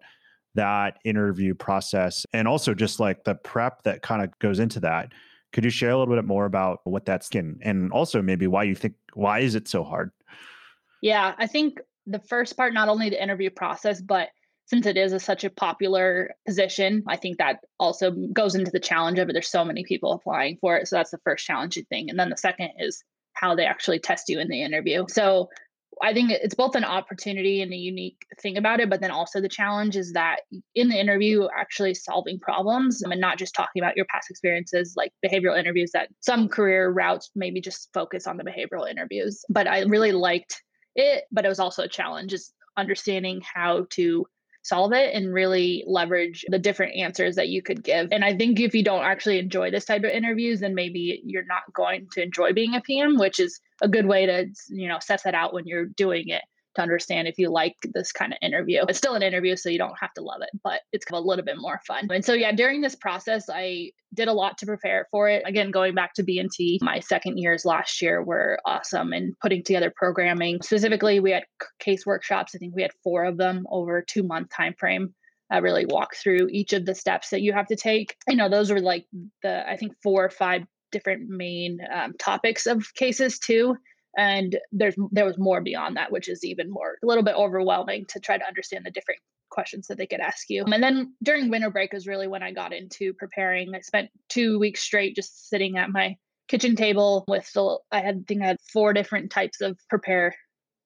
that 0.54 0.98
interview 1.04 1.54
process 1.54 2.26
and 2.32 2.46
also 2.46 2.74
just 2.74 3.00
like 3.00 3.24
the 3.24 3.34
prep 3.34 3.82
that 3.82 4.02
kind 4.02 4.22
of 4.22 4.36
goes 4.38 4.58
into 4.58 4.80
that. 4.80 5.12
Could 5.52 5.64
you 5.64 5.70
share 5.70 5.90
a 5.90 5.98
little 5.98 6.14
bit 6.14 6.24
more 6.24 6.46
about 6.46 6.80
what 6.84 7.04
that's 7.04 7.28
in 7.30 7.58
and 7.62 7.92
also 7.92 8.22
maybe 8.22 8.46
why 8.46 8.64
you 8.64 8.74
think 8.74 8.94
why 9.14 9.40
is 9.40 9.54
it 9.54 9.68
so 9.68 9.84
hard? 9.84 10.10
Yeah, 11.00 11.34
I 11.38 11.46
think 11.46 11.80
the 12.06 12.18
first 12.18 12.56
part 12.56 12.74
not 12.74 12.88
only 12.88 13.10
the 13.10 13.22
interview 13.22 13.50
process 13.50 14.00
but 14.00 14.30
since 14.66 14.86
it 14.86 14.96
is 14.96 15.12
a, 15.12 15.20
such 15.20 15.44
a 15.44 15.50
popular 15.50 16.34
position, 16.46 17.02
I 17.06 17.16
think 17.16 17.38
that 17.38 17.60
also 17.78 18.10
goes 18.10 18.54
into 18.54 18.70
the 18.70 18.80
challenge 18.80 19.18
of 19.18 19.28
it. 19.28 19.34
There's 19.34 19.50
so 19.50 19.64
many 19.64 19.84
people 19.84 20.12
applying 20.12 20.56
for 20.56 20.76
it. 20.76 20.88
So 20.88 20.96
that's 20.96 21.10
the 21.10 21.18
first 21.18 21.44
challenging 21.44 21.84
thing. 21.84 22.08
And 22.08 22.18
then 22.18 22.30
the 22.30 22.36
second 22.36 22.70
is 22.78 23.04
how 23.34 23.54
they 23.54 23.66
actually 23.66 23.98
test 23.98 24.28
you 24.28 24.40
in 24.40 24.48
the 24.48 24.62
interview. 24.62 25.04
So 25.08 25.50
I 26.02 26.12
think 26.12 26.30
it's 26.30 26.54
both 26.54 26.74
an 26.74 26.84
opportunity 26.84 27.62
and 27.62 27.72
a 27.72 27.76
unique 27.76 28.26
thing 28.40 28.56
about 28.56 28.80
it, 28.80 28.90
but 28.90 29.00
then 29.00 29.10
also 29.10 29.40
the 29.40 29.48
challenge 29.48 29.96
is 29.96 30.12
that 30.12 30.40
in 30.74 30.88
the 30.88 30.98
interview, 30.98 31.46
actually 31.56 31.94
solving 31.94 32.38
problems 32.38 33.02
and 33.02 33.20
not 33.20 33.38
just 33.38 33.54
talking 33.54 33.82
about 33.82 33.96
your 33.96 34.06
past 34.06 34.30
experiences, 34.30 34.94
like 34.96 35.12
behavioral 35.24 35.58
interviews 35.58 35.92
that 35.92 36.08
some 36.20 36.48
career 36.48 36.90
routes 36.90 37.30
maybe 37.34 37.60
just 37.60 37.90
focus 37.94 38.26
on 38.26 38.36
the 38.36 38.44
behavioral 38.44 38.90
interviews. 38.90 39.44
But 39.48 39.68
I 39.68 39.82
really 39.82 40.12
liked 40.12 40.62
it, 40.94 41.24
but 41.30 41.44
it 41.44 41.48
was 41.48 41.60
also 41.60 41.82
a 41.82 41.88
challenge, 41.88 42.32
is 42.32 42.52
understanding 42.76 43.40
how 43.42 43.86
to 43.90 44.26
solve 44.64 44.92
it 44.92 45.14
and 45.14 45.32
really 45.32 45.84
leverage 45.86 46.44
the 46.48 46.58
different 46.58 46.96
answers 46.96 47.36
that 47.36 47.48
you 47.48 47.62
could 47.62 47.84
give. 47.84 48.08
And 48.10 48.24
I 48.24 48.36
think 48.36 48.58
if 48.58 48.74
you 48.74 48.82
don't 48.82 49.04
actually 49.04 49.38
enjoy 49.38 49.70
this 49.70 49.84
type 49.84 50.04
of 50.04 50.10
interviews, 50.10 50.60
then 50.60 50.74
maybe 50.74 51.20
you're 51.24 51.44
not 51.44 51.72
going 51.72 52.08
to 52.12 52.22
enjoy 52.22 52.52
being 52.52 52.74
a 52.74 52.80
PM, 52.80 53.18
which 53.18 53.38
is 53.38 53.60
a 53.82 53.88
good 53.88 54.06
way 54.06 54.26
to, 54.26 54.46
you 54.70 54.88
know, 54.88 54.98
set 55.00 55.22
that 55.24 55.34
out 55.34 55.52
when 55.52 55.66
you're 55.66 55.86
doing 55.86 56.28
it 56.28 56.42
to 56.74 56.82
understand 56.82 57.28
if 57.28 57.38
you 57.38 57.50
like 57.50 57.76
this 57.94 58.12
kind 58.12 58.32
of 58.32 58.38
interview. 58.42 58.84
It's 58.88 58.98
still 58.98 59.14
an 59.14 59.22
interview, 59.22 59.56
so 59.56 59.68
you 59.68 59.78
don't 59.78 59.98
have 60.00 60.12
to 60.14 60.22
love 60.22 60.42
it, 60.42 60.50
but 60.62 60.80
it's 60.92 61.04
a 61.10 61.20
little 61.20 61.44
bit 61.44 61.58
more 61.58 61.80
fun. 61.86 62.08
And 62.10 62.24
so, 62.24 62.32
yeah, 62.34 62.52
during 62.52 62.80
this 62.80 62.94
process, 62.94 63.48
I 63.52 63.92
did 64.14 64.28
a 64.28 64.32
lot 64.32 64.58
to 64.58 64.66
prepare 64.66 65.06
for 65.10 65.28
it. 65.28 65.42
Again, 65.46 65.70
going 65.70 65.94
back 65.94 66.14
to 66.14 66.22
B&T, 66.22 66.78
my 66.82 67.00
second 67.00 67.38
years 67.38 67.64
last 67.64 68.00
year 68.00 68.22
were 68.22 68.58
awesome 68.64 69.12
and 69.12 69.38
putting 69.40 69.62
together 69.62 69.92
programming. 69.94 70.62
Specifically, 70.62 71.20
we 71.20 71.32
had 71.32 71.44
case 71.78 72.06
workshops. 72.06 72.54
I 72.54 72.58
think 72.58 72.74
we 72.74 72.82
had 72.82 72.92
four 73.02 73.24
of 73.24 73.36
them 73.36 73.66
over 73.70 74.02
two 74.02 74.22
month 74.22 74.50
time 74.50 74.74
frame. 74.78 75.14
I 75.50 75.58
really 75.58 75.86
walk 75.86 76.16
through 76.16 76.48
each 76.50 76.72
of 76.72 76.86
the 76.86 76.94
steps 76.94 77.30
that 77.30 77.42
you 77.42 77.52
have 77.52 77.66
to 77.68 77.76
take. 77.76 78.16
You 78.28 78.36
know, 78.36 78.48
those 78.48 78.70
were 78.70 78.80
like 78.80 79.06
the 79.42 79.68
I 79.68 79.76
think 79.76 79.92
four 80.02 80.24
or 80.24 80.30
five 80.30 80.62
different 80.90 81.28
main 81.28 81.78
um, 81.92 82.14
topics 82.18 82.66
of 82.66 82.86
cases 82.94 83.38
too 83.38 83.76
and 84.16 84.58
there's 84.72 84.94
there 85.12 85.24
was 85.24 85.38
more 85.38 85.60
beyond 85.60 85.96
that 85.96 86.12
which 86.12 86.28
is 86.28 86.44
even 86.44 86.70
more 86.70 86.96
a 87.02 87.06
little 87.06 87.24
bit 87.24 87.34
overwhelming 87.34 88.04
to 88.06 88.20
try 88.20 88.38
to 88.38 88.46
understand 88.46 88.84
the 88.84 88.90
different 88.90 89.20
questions 89.50 89.86
that 89.86 89.98
they 89.98 90.06
could 90.06 90.20
ask 90.20 90.50
you. 90.50 90.64
And 90.64 90.82
then 90.82 91.14
during 91.22 91.48
winter 91.48 91.70
break 91.70 91.92
was 91.92 92.06
really 92.06 92.26
when 92.26 92.42
i 92.42 92.52
got 92.52 92.72
into 92.72 93.14
preparing. 93.14 93.74
I 93.74 93.80
spent 93.80 94.10
two 94.28 94.58
weeks 94.58 94.82
straight 94.82 95.14
just 95.14 95.48
sitting 95.48 95.78
at 95.78 95.90
my 95.90 96.16
kitchen 96.48 96.76
table 96.76 97.24
with 97.28 97.50
the 97.54 97.78
i 97.90 98.00
had 98.00 98.16
I 98.16 98.24
think 98.26 98.42
i 98.42 98.46
had 98.46 98.58
four 98.72 98.92
different 98.92 99.30
types 99.30 99.60
of 99.60 99.78
prepare 99.88 100.34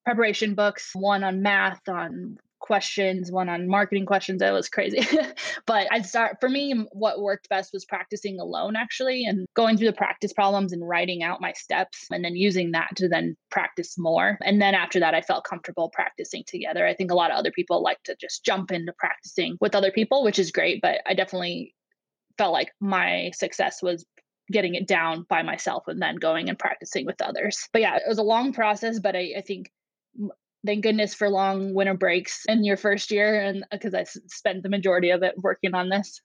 preparation 0.04 0.54
books 0.54 0.90
one 0.94 1.25
on 1.25 1.42
math 1.42 1.88
on 1.88 2.38
questions, 2.60 3.30
one 3.30 3.48
on 3.48 3.68
marketing 3.68 4.06
questions. 4.06 4.40
That 4.40 4.52
was 4.52 4.68
crazy. 4.68 5.00
but 5.66 5.86
I 5.90 6.02
start 6.02 6.36
for 6.40 6.48
me, 6.48 6.86
what 6.92 7.20
worked 7.20 7.48
best 7.48 7.72
was 7.72 7.84
practicing 7.84 8.40
alone 8.40 8.76
actually 8.76 9.24
and 9.24 9.46
going 9.54 9.76
through 9.76 9.88
the 9.88 9.92
practice 9.92 10.32
problems 10.32 10.72
and 10.72 10.86
writing 10.86 11.22
out 11.22 11.40
my 11.40 11.52
steps 11.52 12.06
and 12.10 12.24
then 12.24 12.36
using 12.36 12.72
that 12.72 12.90
to 12.96 13.08
then 13.08 13.36
practice 13.50 13.96
more. 13.98 14.38
And 14.42 14.60
then 14.60 14.74
after 14.74 15.00
that, 15.00 15.14
I 15.14 15.22
felt 15.22 15.44
comfortable 15.44 15.90
practicing 15.90 16.44
together. 16.46 16.86
I 16.86 16.94
think 16.94 17.10
a 17.10 17.16
lot 17.16 17.30
of 17.30 17.36
other 17.36 17.52
people 17.52 17.82
like 17.82 18.02
to 18.04 18.16
just 18.20 18.44
jump 18.44 18.70
into 18.70 18.92
practicing 18.98 19.56
with 19.60 19.74
other 19.74 19.90
people, 19.90 20.24
which 20.24 20.38
is 20.38 20.52
great. 20.52 20.80
But 20.82 21.00
I 21.06 21.14
definitely 21.14 21.74
felt 22.36 22.52
like 22.52 22.72
my 22.80 23.30
success 23.34 23.82
was 23.82 24.04
getting 24.50 24.74
it 24.74 24.86
down 24.86 25.26
by 25.28 25.42
myself 25.42 25.84
and 25.88 26.00
then 26.00 26.16
going 26.16 26.48
and 26.48 26.58
practicing 26.58 27.04
with 27.04 27.20
others. 27.20 27.68
But 27.72 27.82
yeah, 27.82 27.96
it 27.96 28.02
was 28.08 28.18
a 28.18 28.22
long 28.22 28.52
process, 28.52 28.98
but 28.98 29.14
I, 29.14 29.34
I 29.36 29.40
think 29.42 29.70
thank 30.68 30.82
goodness 30.82 31.14
for 31.14 31.30
long 31.30 31.72
winter 31.72 31.94
breaks 31.94 32.44
in 32.46 32.62
your 32.62 32.76
first 32.76 33.10
year 33.10 33.40
and 33.40 33.64
because 33.72 33.94
uh, 33.94 34.00
i 34.00 34.04
spent 34.26 34.62
the 34.62 34.68
majority 34.68 35.08
of 35.08 35.22
it 35.22 35.34
working 35.38 35.75
on 35.75 35.88
this 35.88 36.20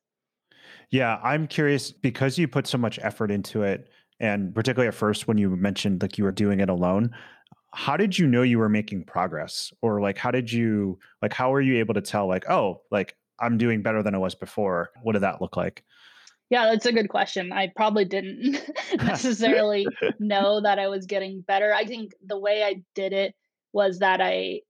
yeah 0.91 1.17
i'm 1.23 1.47
curious 1.47 1.93
because 1.93 2.37
you 2.37 2.45
put 2.45 2.67
so 2.67 2.77
much 2.77 2.99
effort 3.01 3.31
into 3.31 3.63
it 3.63 3.87
and 4.19 4.53
particularly 4.53 4.89
at 4.89 4.93
first 4.93 5.29
when 5.29 5.37
you 5.37 5.49
mentioned 5.55 6.01
like 6.01 6.17
you 6.17 6.25
were 6.25 6.31
doing 6.31 6.59
it 6.59 6.67
alone 6.67 7.09
how 7.73 7.95
did 7.95 8.19
you 8.19 8.27
know 8.27 8.41
you 8.41 8.59
were 8.59 8.67
making 8.67 9.05
progress 9.05 9.71
or 9.81 10.01
like 10.01 10.17
how 10.17 10.29
did 10.29 10.51
you 10.51 10.99
like 11.21 11.31
how 11.31 11.49
were 11.49 11.61
you 11.61 11.77
able 11.77 11.93
to 11.93 12.01
tell 12.01 12.27
like 12.27 12.43
oh 12.49 12.81
like 12.91 13.15
i'm 13.39 13.57
doing 13.57 13.81
better 13.81 14.03
than 14.03 14.13
i 14.13 14.17
was 14.17 14.35
before 14.35 14.89
what 15.03 15.13
did 15.13 15.21
that 15.21 15.41
look 15.41 15.55
like 15.55 15.85
yeah, 16.49 16.65
that's 16.65 16.85
a 16.85 16.91
good 16.91 17.09
question. 17.09 17.51
I 17.51 17.71
probably 17.75 18.05
didn't 18.05 18.59
necessarily 18.97 19.87
know 20.19 20.61
that 20.61 20.77
I 20.77 20.87
was 20.87 21.07
getting 21.07 21.41
better. 21.41 21.73
I 21.73 21.83
think 21.85 22.11
the 22.23 22.37
way 22.37 22.61
I 22.61 22.83
did 22.93 23.11
it 23.11 23.33
was 23.73 23.99
that 23.99 24.21
I 24.21 24.61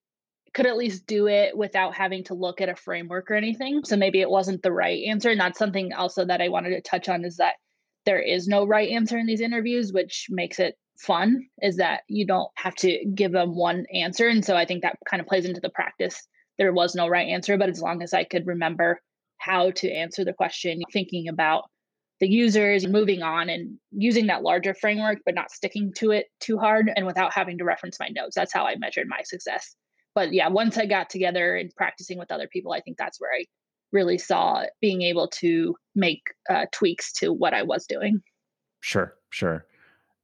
could 0.54 0.66
at 0.66 0.78
least 0.78 1.08
do 1.08 1.28
it 1.28 1.58
without 1.58 1.96
having 1.96 2.24
to 2.26 2.36
look 2.36 2.62
at 2.62 2.70
a 2.70 2.76
framework 2.76 3.32
or 3.32 3.36
anything. 3.36 3.84
So 3.84 3.98
maybe 3.98 4.22
it 4.22 4.30
wasn't 4.30 4.62
the 4.62 4.72
right 4.72 5.04
answer. 5.06 5.30
And 5.30 5.40
that's 5.40 5.60
something 5.60 5.94
also 5.94 6.26
that 6.26 6.42
I 6.42 6.50
wanted 6.50 6.72
to 6.72 6.82
touch 6.82 7.10
on 7.10 7.26
is 7.26 7.38
that 7.38 7.56
there 8.06 8.22
is 8.22 8.48
no 8.48 8.66
right 8.66 8.90
answer 8.90 9.18
in 9.18 9.26
these 9.26 9.42
interviews, 9.42 9.92
which 9.92 10.28
makes 10.30 10.60
it 10.60 10.76
fun, 10.98 11.48
is 11.62 11.78
that 11.78 12.02
you 12.08 12.26
don't 12.26 12.50
have 12.56 12.76
to 12.76 13.04
give 13.16 13.32
them 13.32 13.56
one 13.56 13.86
answer. 13.94 14.28
And 14.28 14.46
so 14.46 14.56
I 14.56 14.66
think 14.66 14.84
that 14.84 14.98
kind 15.10 15.22
of 15.22 15.28
plays 15.28 15.46
into 15.46 15.62
the 15.62 15.70
practice. 15.70 16.22
There 16.58 16.74
was 16.74 16.94
no 16.94 17.08
right 17.08 17.30
answer, 17.30 17.58
but 17.58 17.70
as 17.70 17.82
long 17.82 18.04
as 18.04 18.14
I 18.14 18.24
could 18.24 18.46
remember 18.46 19.02
how 19.38 19.72
to 19.72 19.92
answer 19.92 20.24
the 20.24 20.34
question, 20.34 20.82
thinking 20.92 21.28
about 21.30 21.64
the 22.24 22.30
users 22.30 22.88
moving 22.88 23.22
on 23.22 23.50
and 23.50 23.78
using 23.92 24.28
that 24.28 24.44
larger 24.44 24.74
framework, 24.74 25.18
but 25.26 25.36
not 25.36 25.52
sticking 25.52 25.92
to 25.92 26.12
it 26.12 26.28
too 26.40 26.58
hard 26.58 26.90
and 26.96 27.06
without 27.06 27.34
having 27.34 27.58
to 27.58 27.66
reference 27.66 28.00
my 28.00 28.08
notes. 28.08 28.34
That's 28.34 28.54
how 28.54 28.66
I 28.66 28.78
measured 28.78 29.10
my 29.10 29.24
success. 29.26 29.76
But 30.16 30.32
yeah, 30.32 30.48
once 30.48 30.78
I 30.78 30.86
got 30.86 31.10
together 31.10 31.58
and 31.58 31.70
practicing 31.76 32.18
with 32.18 32.32
other 32.32 32.48
people, 32.48 32.72
I 32.72 32.80
think 32.80 32.96
that's 32.98 33.20
where 33.20 33.32
I 33.34 33.44
really 33.92 34.18
saw 34.18 34.64
being 34.80 35.02
able 35.02 35.28
to 35.40 35.76
make 35.96 36.22
uh, 36.50 36.68
tweaks 36.72 37.12
to 37.16 37.34
what 37.34 37.54
I 37.54 37.64
was 37.64 37.86
doing. 37.88 38.22
Sure, 38.80 39.16
sure. 39.30 39.66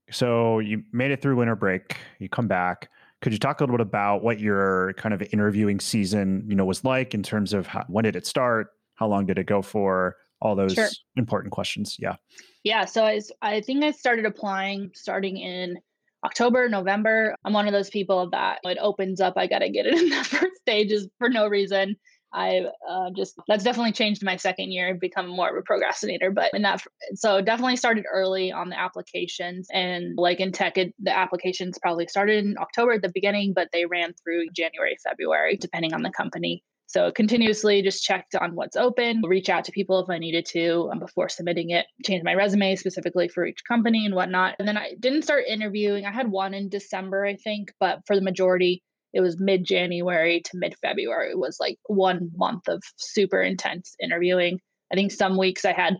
So 0.09 0.59
you 0.59 0.83
made 0.93 1.11
it 1.11 1.21
through 1.21 1.35
winter 1.35 1.57
break. 1.57 1.97
You 2.19 2.29
come 2.29 2.47
back. 2.47 2.87
Could 3.21 3.33
you 3.33 3.39
talk 3.39 3.59
a 3.59 3.63
little 3.63 3.75
bit 3.75 3.81
about 3.85 4.23
what 4.23 4.39
your 4.39 4.93
kind 4.93 5.13
of 5.13 5.21
interviewing 5.33 5.81
season, 5.81 6.45
you 6.47 6.55
know, 6.55 6.63
was 6.63 6.85
like 6.85 7.13
in 7.13 7.23
terms 7.23 7.51
of 7.51 7.67
how, 7.67 7.83
when 7.89 8.05
did 8.05 8.15
it 8.15 8.25
start? 8.25 8.69
How 8.95 9.07
long 9.07 9.25
did 9.25 9.37
it 9.37 9.47
go 9.47 9.61
for? 9.61 10.15
All 10.41 10.55
those 10.55 10.73
sure. 10.73 10.89
important 11.15 11.51
questions. 11.51 11.97
Yeah. 11.99 12.15
Yeah. 12.63 12.85
So 12.85 13.03
I, 13.03 13.21
I 13.41 13.61
think 13.61 13.83
I 13.83 13.91
started 13.91 14.25
applying 14.25 14.91
starting 14.93 15.37
in 15.37 15.77
October, 16.25 16.67
November. 16.67 17.35
I'm 17.45 17.53
one 17.53 17.67
of 17.67 17.73
those 17.73 17.89
people 17.89 18.29
that 18.31 18.59
it 18.63 18.77
opens 18.81 19.21
up. 19.21 19.33
I 19.37 19.47
got 19.47 19.59
to 19.59 19.69
get 19.69 19.85
it 19.85 19.93
in 19.97 20.09
the 20.09 20.23
first 20.23 20.61
stages 20.61 21.07
for 21.17 21.29
no 21.29 21.47
reason. 21.47 21.95
I 22.31 22.65
uh, 22.87 23.09
just 23.15 23.35
that's 23.47 23.63
definitely 23.63 23.91
changed 23.91 24.23
my 24.23 24.35
second 24.35 24.71
year. 24.71 24.89
and 24.89 24.99
become 24.99 25.27
more 25.27 25.49
of 25.49 25.57
a 25.57 25.63
procrastinator, 25.63 26.29
but 26.29 26.53
in 26.53 26.61
that 26.61 26.83
so 27.15 27.41
definitely 27.41 27.75
started 27.75 28.05
early 28.11 28.51
on 28.51 28.69
the 28.69 28.79
applications 28.79 29.67
and 29.73 30.15
like 30.15 30.39
in 30.39 30.51
tech, 30.51 30.77
it, 30.77 30.93
the 30.99 31.15
applications 31.15 31.79
probably 31.81 32.07
started 32.07 32.45
in 32.45 32.57
October 32.59 32.93
at 32.93 33.01
the 33.01 33.11
beginning, 33.11 33.53
but 33.53 33.69
they 33.73 33.85
ran 33.85 34.13
through 34.13 34.49
January, 34.55 34.95
February, 35.03 35.57
depending 35.57 35.93
on 35.93 36.03
the 36.03 36.11
company. 36.11 36.63
So 36.89 37.11
continuously 37.11 37.83
just 37.83 38.03
checked 38.03 38.33
on 38.33 38.55
what's 38.55 38.75
open, 38.75 39.21
reach 39.23 39.47
out 39.47 39.63
to 39.65 39.71
people 39.71 39.99
if 39.99 40.09
I 40.09 40.17
needed 40.17 40.43
to 40.47 40.89
um, 40.91 40.97
before 40.97 41.29
submitting 41.29 41.69
it, 41.69 41.85
change 42.03 42.23
my 42.23 42.33
resume 42.33 42.75
specifically 42.75 43.27
for 43.27 43.45
each 43.45 43.63
company 43.63 44.07
and 44.07 44.15
whatnot. 44.15 44.55
And 44.57 44.67
then 44.67 44.75
I 44.75 44.95
didn't 44.99 45.21
start 45.21 45.43
interviewing. 45.47 46.07
I 46.07 46.11
had 46.11 46.31
one 46.31 46.55
in 46.55 46.67
December, 46.67 47.27
I 47.27 47.35
think, 47.35 47.71
but 47.79 47.99
for 48.07 48.15
the 48.15 48.23
majority, 48.23 48.81
it 49.13 49.21
was 49.21 49.39
mid 49.39 49.65
January 49.65 50.41
to 50.45 50.51
mid 50.57 50.75
February. 50.81 51.29
It 51.29 51.37
was 51.37 51.57
like 51.59 51.77
one 51.85 52.31
month 52.35 52.67
of 52.67 52.81
super 52.97 53.39
intense 53.39 53.95
interviewing. 54.01 54.59
I 54.91 54.95
think 54.95 55.11
some 55.11 55.37
weeks 55.37 55.65
I 55.65 55.73
had 55.73 55.95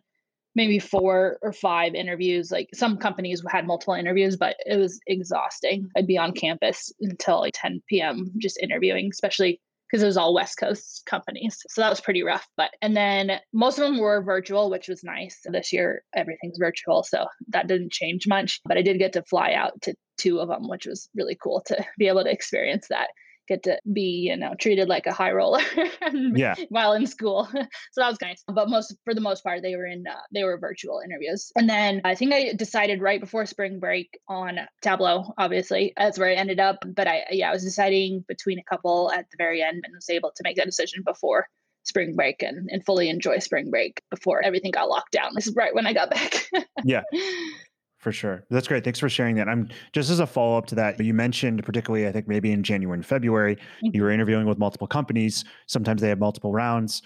maybe 0.55 0.79
four 0.79 1.38
or 1.43 1.53
five 1.53 1.93
interviews. 1.93 2.50
Like 2.50 2.69
some 2.74 2.98
companies 2.98 3.43
had 3.48 3.67
multiple 3.67 3.93
interviews, 3.93 4.38
but 4.38 4.55
it 4.65 4.77
was 4.77 5.00
exhausting. 5.05 5.88
I'd 5.96 6.08
be 6.08 6.17
on 6.17 6.31
campus 6.31 6.91
until 7.00 7.41
like 7.41 7.53
10 7.55 7.84
p.m. 7.88 8.31
just 8.39 8.58
interviewing, 8.60 9.10
especially 9.12 9.62
because 9.89 10.03
it 10.03 10.08
was 10.08 10.17
all 10.17 10.34
West 10.34 10.58
Coast 10.58 11.03
companies. 11.05 11.58
So 11.69 11.81
that 11.81 11.89
was 11.89 12.01
pretty 12.01 12.24
rough. 12.24 12.46
But, 12.58 12.72
and 12.81 12.96
then 12.96 13.39
most 13.53 13.79
of 13.79 13.86
them 13.86 13.98
were 14.00 14.22
virtual, 14.22 14.69
which 14.69 14.88
was 14.88 15.03
nice. 15.03 15.39
This 15.46 15.74
year, 15.74 16.03
everything's 16.15 16.58
virtual. 16.60 17.03
So 17.03 17.25
that 17.50 17.67
didn't 17.67 17.91
change 17.91 18.27
much. 18.27 18.62
But 18.65 18.77
I 18.77 18.81
did 18.81 19.00
get 19.00 19.13
to 19.13 19.24
fly 19.24 19.53
out 19.53 19.81
to 19.84 19.96
two 20.17 20.39
of 20.39 20.50
them, 20.50 20.67
which 20.67 20.86
was 20.86 21.10
really 21.15 21.38
cool 21.41 21.63
to 21.67 21.84
be 21.98 22.08
able 22.08 22.24
to 22.24 22.31
experience 22.31 22.88
that 22.89 23.08
get 23.50 23.63
to 23.63 23.79
be 23.91 24.29
you 24.29 24.38
know 24.38 24.53
treated 24.60 24.88
like 24.88 25.08
a 25.08 25.12
high 25.13 25.32
roller 25.32 25.60
yeah. 26.13 26.56
while 26.70 26.94
in 26.94 27.06
school. 27.06 27.50
So 27.91 28.01
that 28.01 28.10
was 28.10 28.22
nice. 28.22 28.44
But 28.48 28.70
most 28.70 28.96
for 29.03 29.13
the 29.13 29.22
most 29.22 29.44
part 29.44 29.62
they 29.62 29.75
were 29.75 29.86
in 29.86 30.06
uh, 30.08 30.15
they 30.34 30.44
were 30.44 30.58
virtual 30.58 31.01
interviews. 31.03 31.51
And 31.56 31.70
then 31.70 32.01
i 32.06 32.15
think 32.15 32.34
i 32.34 32.53
decided 32.53 33.01
right 33.01 33.20
before 33.20 33.46
spring 33.46 33.79
break 33.79 34.20
on 34.27 34.60
tableau 34.82 35.34
obviously 35.38 35.94
that's 35.98 36.20
where 36.20 36.29
i 36.29 36.34
ended 36.34 36.60
up. 36.60 36.77
But 36.86 37.08
i 37.08 37.25
yeah 37.32 37.50
i 37.50 37.53
was 37.53 37.63
deciding 37.63 38.24
between 38.27 38.60
a 38.60 38.63
couple 38.63 39.12
at 39.12 39.29
the 39.32 39.38
very 39.38 39.62
end 39.62 39.82
and 39.84 39.94
was 39.96 40.10
able 40.10 40.32
to 40.36 40.44
make 40.44 40.58
that 40.58 40.65
decision 40.65 41.03
before 41.06 41.48
spring 41.84 42.15
break 42.15 42.44
and, 42.44 42.70
and 42.72 42.86
fully 42.86 43.10
enjoy 43.10 43.39
spring 43.39 43.72
break 43.72 44.01
before 44.12 44.41
everything 44.44 44.72
got 44.72 44.89
locked 44.89 45.12
down. 45.12 45.32
This 45.34 45.48
is 45.48 45.56
right 45.56 45.74
when 45.74 45.88
i 45.88 45.94
got 45.94 46.12
back. 46.12 46.48
Yeah 46.84 47.03
for 48.00 48.13
sure. 48.13 48.46
That's 48.50 48.68
great. 48.68 48.84
Thanks 48.84 49.00
for 49.00 49.10
sharing 49.10 49.36
that. 49.36 49.50
I'm 49.50 49.70
just 49.91 50.10
as 50.10 50.20
a 50.20 50.27
follow 50.27 50.58
up 50.58 50.65
to 50.68 50.75
that. 50.75 51.00
You 51.00 51.13
mentioned, 51.13 51.63
particularly, 51.63 52.08
I 52.08 52.12
think 52.12 52.27
maybe 52.27 52.51
in 52.51 52.63
January 52.63 52.98
and 52.98 53.06
February, 53.06 53.56
mm-hmm. 53.56 53.89
you 53.94 54.01
were 54.01 54.10
interviewing 54.10 54.48
with 54.48 54.58
multiple 54.58 54.88
companies. 54.88 55.44
Sometimes 55.68 56.01
they 56.01 56.08
have 56.10 56.20
multiple 56.20 56.53
rounds. 56.53 57.01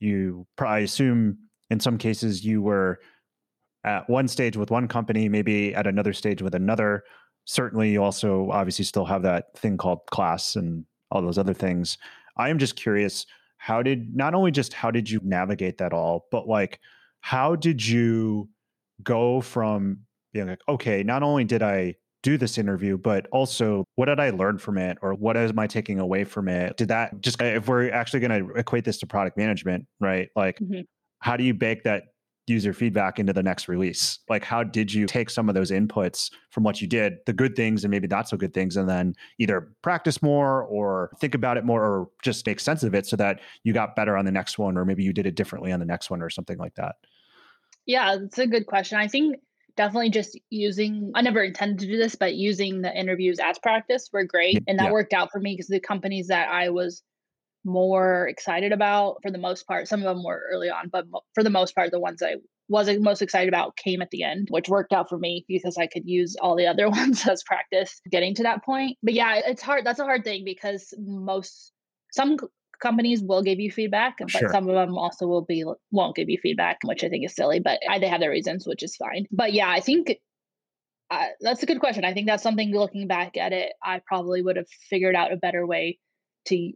You 0.00 0.46
probably 0.56 0.84
assume 0.84 1.38
in 1.70 1.80
some 1.80 1.96
cases 1.96 2.44
you 2.44 2.60
were 2.60 3.00
at 3.84 4.08
one 4.08 4.28
stage 4.28 4.56
with 4.56 4.70
one 4.70 4.86
company, 4.86 5.28
maybe 5.28 5.74
at 5.74 5.86
another 5.86 6.12
stage 6.12 6.42
with 6.42 6.54
another. 6.54 7.04
Certainly, 7.46 7.92
you 7.92 8.02
also 8.02 8.50
obviously 8.50 8.84
still 8.84 9.06
have 9.06 9.22
that 9.22 9.56
thing 9.56 9.78
called 9.78 10.00
class 10.10 10.56
and 10.56 10.84
all 11.10 11.22
those 11.22 11.38
other 11.38 11.54
things. 11.54 11.96
I 12.36 12.50
am 12.50 12.58
just 12.58 12.76
curious 12.76 13.24
how 13.56 13.82
did 13.82 14.14
not 14.14 14.34
only 14.34 14.50
just 14.50 14.74
how 14.74 14.90
did 14.90 15.08
you 15.08 15.20
navigate 15.24 15.78
that 15.78 15.94
all, 15.94 16.26
but 16.30 16.46
like 16.46 16.80
how 17.20 17.56
did 17.56 17.86
you 17.86 18.50
go 19.02 19.40
from 19.40 20.00
being 20.34 20.48
like, 20.48 20.60
okay, 20.68 21.02
not 21.02 21.22
only 21.22 21.44
did 21.44 21.62
I 21.62 21.94
do 22.22 22.36
this 22.36 22.58
interview, 22.58 22.98
but 22.98 23.26
also 23.32 23.84
what 23.94 24.06
did 24.06 24.20
I 24.20 24.30
learn 24.30 24.58
from 24.58 24.76
it 24.76 24.98
or 25.00 25.14
what 25.14 25.36
am 25.36 25.58
I 25.58 25.66
taking 25.66 25.98
away 25.98 26.24
from 26.24 26.48
it? 26.48 26.76
Did 26.76 26.88
that 26.88 27.20
just, 27.20 27.40
if 27.40 27.68
we're 27.68 27.90
actually 27.90 28.20
going 28.20 28.46
to 28.46 28.54
equate 28.54 28.84
this 28.84 28.98
to 28.98 29.06
product 29.06 29.36
management, 29.36 29.86
right? 30.00 30.28
Like, 30.34 30.58
mm-hmm. 30.58 30.82
how 31.20 31.36
do 31.36 31.44
you 31.44 31.54
bake 31.54 31.84
that 31.84 32.04
user 32.46 32.72
feedback 32.72 33.18
into 33.18 33.32
the 33.32 33.42
next 33.42 33.68
release? 33.68 34.18
Like, 34.28 34.42
how 34.44 34.64
did 34.64 34.92
you 34.92 35.06
take 35.06 35.30
some 35.30 35.48
of 35.48 35.54
those 35.54 35.70
inputs 35.70 36.30
from 36.50 36.62
what 36.62 36.80
you 36.80 36.86
did, 36.86 37.14
the 37.26 37.32
good 37.32 37.56
things 37.56 37.84
and 37.84 37.90
maybe 37.90 38.06
not 38.06 38.28
so 38.28 38.36
good 38.36 38.52
things, 38.52 38.76
and 38.76 38.88
then 38.88 39.14
either 39.38 39.72
practice 39.82 40.22
more 40.22 40.62
or 40.64 41.10
think 41.20 41.34
about 41.34 41.56
it 41.56 41.64
more 41.64 41.82
or 41.82 42.08
just 42.22 42.46
make 42.46 42.60
sense 42.60 42.82
of 42.82 42.94
it 42.94 43.06
so 43.06 43.16
that 43.16 43.40
you 43.62 43.72
got 43.72 43.96
better 43.96 44.16
on 44.16 44.24
the 44.24 44.32
next 44.32 44.58
one, 44.58 44.76
or 44.76 44.84
maybe 44.84 45.02
you 45.02 45.12
did 45.12 45.26
it 45.26 45.36
differently 45.36 45.72
on 45.72 45.80
the 45.80 45.86
next 45.86 46.10
one 46.10 46.20
or 46.22 46.30
something 46.30 46.58
like 46.58 46.74
that? 46.74 46.96
Yeah, 47.86 48.16
it's 48.16 48.38
a 48.38 48.46
good 48.46 48.66
question. 48.66 48.98
I 48.98 49.08
think 49.08 49.36
definitely 49.76 50.10
just 50.10 50.38
using 50.50 51.10
i 51.14 51.22
never 51.22 51.42
intended 51.42 51.78
to 51.78 51.86
do 51.86 51.96
this 51.96 52.14
but 52.14 52.34
using 52.34 52.82
the 52.82 52.98
interviews 52.98 53.38
as 53.42 53.58
practice 53.58 54.08
were 54.12 54.24
great 54.24 54.62
and 54.66 54.78
that 54.78 54.86
yeah. 54.86 54.92
worked 54.92 55.12
out 55.12 55.30
for 55.30 55.40
me 55.40 55.54
because 55.54 55.68
the 55.68 55.80
companies 55.80 56.28
that 56.28 56.48
i 56.48 56.70
was 56.70 57.02
more 57.64 58.28
excited 58.28 58.72
about 58.72 59.16
for 59.22 59.30
the 59.30 59.38
most 59.38 59.66
part 59.66 59.88
some 59.88 60.00
of 60.00 60.04
them 60.04 60.22
were 60.22 60.42
early 60.52 60.70
on 60.70 60.88
but 60.88 61.06
for 61.34 61.42
the 61.42 61.50
most 61.50 61.74
part 61.74 61.90
the 61.90 62.00
ones 62.00 62.22
i 62.22 62.34
was 62.68 62.88
most 62.98 63.20
excited 63.20 63.48
about 63.48 63.76
came 63.76 64.00
at 64.00 64.10
the 64.10 64.22
end 64.22 64.48
which 64.50 64.68
worked 64.68 64.92
out 64.92 65.08
for 65.08 65.18
me 65.18 65.44
because 65.48 65.76
i 65.78 65.86
could 65.86 66.06
use 66.06 66.36
all 66.36 66.56
the 66.56 66.66
other 66.66 66.88
ones 66.90 67.26
as 67.26 67.42
practice 67.42 68.00
getting 68.10 68.34
to 68.34 68.42
that 68.42 68.64
point 68.64 68.96
but 69.02 69.14
yeah 69.14 69.40
it's 69.46 69.62
hard 69.62 69.84
that's 69.84 70.00
a 70.00 70.04
hard 70.04 70.24
thing 70.24 70.44
because 70.44 70.92
most 70.98 71.72
some 72.12 72.36
companies 72.80 73.22
will 73.22 73.42
give 73.42 73.60
you 73.60 73.70
feedback, 73.70 74.16
but 74.18 74.30
sure. 74.30 74.48
some 74.50 74.68
of 74.68 74.74
them 74.74 74.96
also 74.96 75.26
will 75.26 75.44
be 75.44 75.64
won't 75.90 76.16
give 76.16 76.28
you 76.28 76.38
feedback, 76.42 76.78
which 76.84 77.04
I 77.04 77.08
think 77.08 77.24
is 77.24 77.34
silly. 77.34 77.60
But 77.60 77.80
I, 77.88 77.98
they 77.98 78.08
have 78.08 78.20
their 78.20 78.30
reasons, 78.30 78.66
which 78.66 78.82
is 78.82 78.96
fine. 78.96 79.26
But 79.30 79.52
yeah, 79.52 79.68
I 79.70 79.80
think 79.80 80.16
uh, 81.10 81.26
that's 81.40 81.62
a 81.62 81.66
good 81.66 81.80
question. 81.80 82.04
I 82.04 82.14
think 82.14 82.26
that's 82.26 82.42
something 82.42 82.72
looking 82.72 83.06
back 83.06 83.36
at 83.36 83.52
it, 83.52 83.72
I 83.82 84.00
probably 84.06 84.42
would 84.42 84.56
have 84.56 84.68
figured 84.90 85.14
out 85.14 85.32
a 85.32 85.36
better 85.36 85.66
way 85.66 85.98
to 86.46 86.72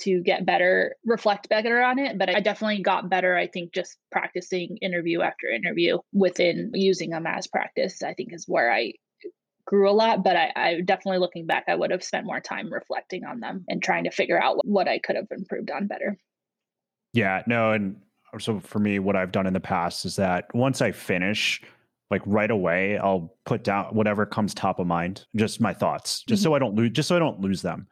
to 0.00 0.22
get 0.22 0.46
better, 0.46 0.94
reflect 1.04 1.48
better 1.48 1.82
on 1.82 1.98
it. 1.98 2.18
But 2.18 2.34
I 2.34 2.40
definitely 2.40 2.82
got 2.82 3.10
better. 3.10 3.36
I 3.36 3.48
think 3.48 3.72
just 3.72 3.96
practicing 4.12 4.76
interview 4.80 5.22
after 5.22 5.48
interview 5.48 5.98
within 6.12 6.70
using 6.74 7.10
them 7.10 7.26
as 7.26 7.46
practice. 7.46 8.02
I 8.02 8.14
think 8.14 8.32
is 8.32 8.44
where 8.46 8.72
I 8.72 8.92
grew 9.68 9.88
a 9.88 9.92
lot, 9.92 10.24
but 10.24 10.34
I, 10.34 10.50
I, 10.56 10.80
definitely 10.80 11.18
looking 11.18 11.44
back, 11.44 11.64
I 11.68 11.74
would 11.74 11.90
have 11.90 12.02
spent 12.02 12.24
more 12.24 12.40
time 12.40 12.72
reflecting 12.72 13.24
on 13.24 13.40
them 13.40 13.66
and 13.68 13.82
trying 13.82 14.04
to 14.04 14.10
figure 14.10 14.42
out 14.42 14.56
what 14.64 14.88
I 14.88 14.98
could 14.98 15.14
have 15.14 15.26
improved 15.30 15.70
on 15.70 15.86
better. 15.86 16.16
Yeah, 17.12 17.42
no, 17.46 17.72
and 17.72 18.00
so 18.38 18.60
for 18.60 18.78
me, 18.78 18.98
what 18.98 19.14
I've 19.14 19.30
done 19.30 19.46
in 19.46 19.52
the 19.52 19.60
past 19.60 20.06
is 20.06 20.16
that 20.16 20.46
once 20.54 20.80
I 20.80 20.90
finish, 20.90 21.60
like 22.10 22.22
right 22.24 22.50
away, 22.50 22.96
I'll 22.96 23.36
put 23.44 23.62
down 23.62 23.94
whatever 23.94 24.24
comes 24.24 24.54
top 24.54 24.78
of 24.78 24.86
mind, 24.86 25.26
just 25.36 25.60
my 25.60 25.74
thoughts, 25.74 26.24
just 26.26 26.40
mm-hmm. 26.40 26.48
so 26.48 26.54
I 26.54 26.58
don't 26.58 26.74
lose, 26.74 26.90
just 26.92 27.08
so 27.08 27.16
I 27.16 27.18
don't 27.18 27.40
lose 27.40 27.60
them. 27.60 27.88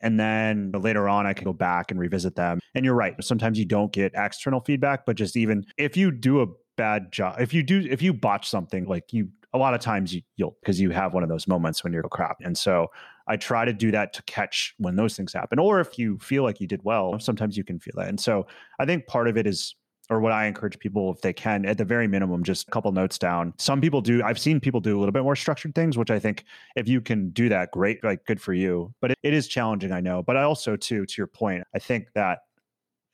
And 0.00 0.18
then 0.18 0.72
later 0.72 1.06
on, 1.06 1.26
I 1.26 1.34
can 1.34 1.44
go 1.44 1.52
back 1.52 1.90
and 1.90 2.00
revisit 2.00 2.34
them. 2.34 2.60
And 2.74 2.86
you're 2.86 2.94
right. 2.94 3.14
Sometimes 3.22 3.58
you 3.58 3.66
don't 3.66 3.92
get 3.92 4.12
external 4.14 4.60
feedback, 4.60 5.04
but 5.04 5.16
just 5.16 5.36
even 5.36 5.66
if 5.76 5.98
you 5.98 6.10
do 6.10 6.40
a 6.40 6.46
bad 6.78 7.12
job, 7.12 7.38
if 7.38 7.52
you 7.52 7.62
do, 7.62 7.86
if 7.90 8.00
you 8.00 8.14
botch 8.14 8.48
something, 8.48 8.86
like 8.86 9.12
you 9.12 9.28
a 9.52 9.58
lot 9.58 9.74
of 9.74 9.80
times 9.80 10.14
you, 10.14 10.22
will 10.38 10.56
because 10.60 10.80
you 10.80 10.90
have 10.90 11.14
one 11.14 11.22
of 11.22 11.28
those 11.28 11.48
moments 11.48 11.82
when 11.82 11.92
you're 11.92 12.04
oh, 12.04 12.08
crap. 12.08 12.38
And 12.42 12.56
so 12.56 12.88
I 13.26 13.36
try 13.36 13.64
to 13.64 13.72
do 13.72 13.90
that 13.90 14.12
to 14.14 14.22
catch 14.24 14.74
when 14.78 14.96
those 14.96 15.16
things 15.16 15.32
happen. 15.32 15.58
Or 15.58 15.80
if 15.80 15.98
you 15.98 16.18
feel 16.18 16.42
like 16.42 16.60
you 16.60 16.66
did 16.66 16.82
well, 16.84 17.18
sometimes 17.18 17.56
you 17.56 17.64
can 17.64 17.78
feel 17.78 17.94
that. 17.96 18.08
And 18.08 18.20
so 18.20 18.46
I 18.78 18.86
think 18.86 19.06
part 19.06 19.28
of 19.28 19.36
it 19.36 19.46
is 19.46 19.74
or 20.10 20.18
what 20.20 20.32
I 20.32 20.46
encourage 20.46 20.76
people 20.80 21.12
if 21.12 21.20
they 21.20 21.32
can, 21.32 21.64
at 21.64 21.78
the 21.78 21.84
very 21.84 22.08
minimum, 22.08 22.42
just 22.42 22.66
a 22.66 22.70
couple 22.72 22.90
notes 22.90 23.16
down. 23.16 23.54
Some 23.58 23.80
people 23.80 24.00
do. 24.00 24.22
I've 24.24 24.40
seen 24.40 24.58
people 24.58 24.80
do 24.80 24.96
a 24.96 24.98
little 24.98 25.12
bit 25.12 25.22
more 25.22 25.36
structured 25.36 25.72
things, 25.74 25.96
which 25.96 26.10
I 26.10 26.18
think 26.18 26.44
if 26.74 26.88
you 26.88 27.00
can 27.00 27.30
do 27.30 27.48
that, 27.48 27.70
great, 27.70 28.02
like 28.02 28.26
good 28.26 28.40
for 28.40 28.52
you. 28.52 28.92
But 29.00 29.12
it, 29.12 29.18
it 29.22 29.32
is 29.32 29.46
challenging, 29.46 29.92
I 29.92 30.00
know. 30.00 30.20
But 30.24 30.36
I 30.36 30.42
also, 30.42 30.74
too, 30.74 31.06
to 31.06 31.14
your 31.16 31.28
point, 31.28 31.62
I 31.76 31.78
think 31.78 32.08
that 32.16 32.40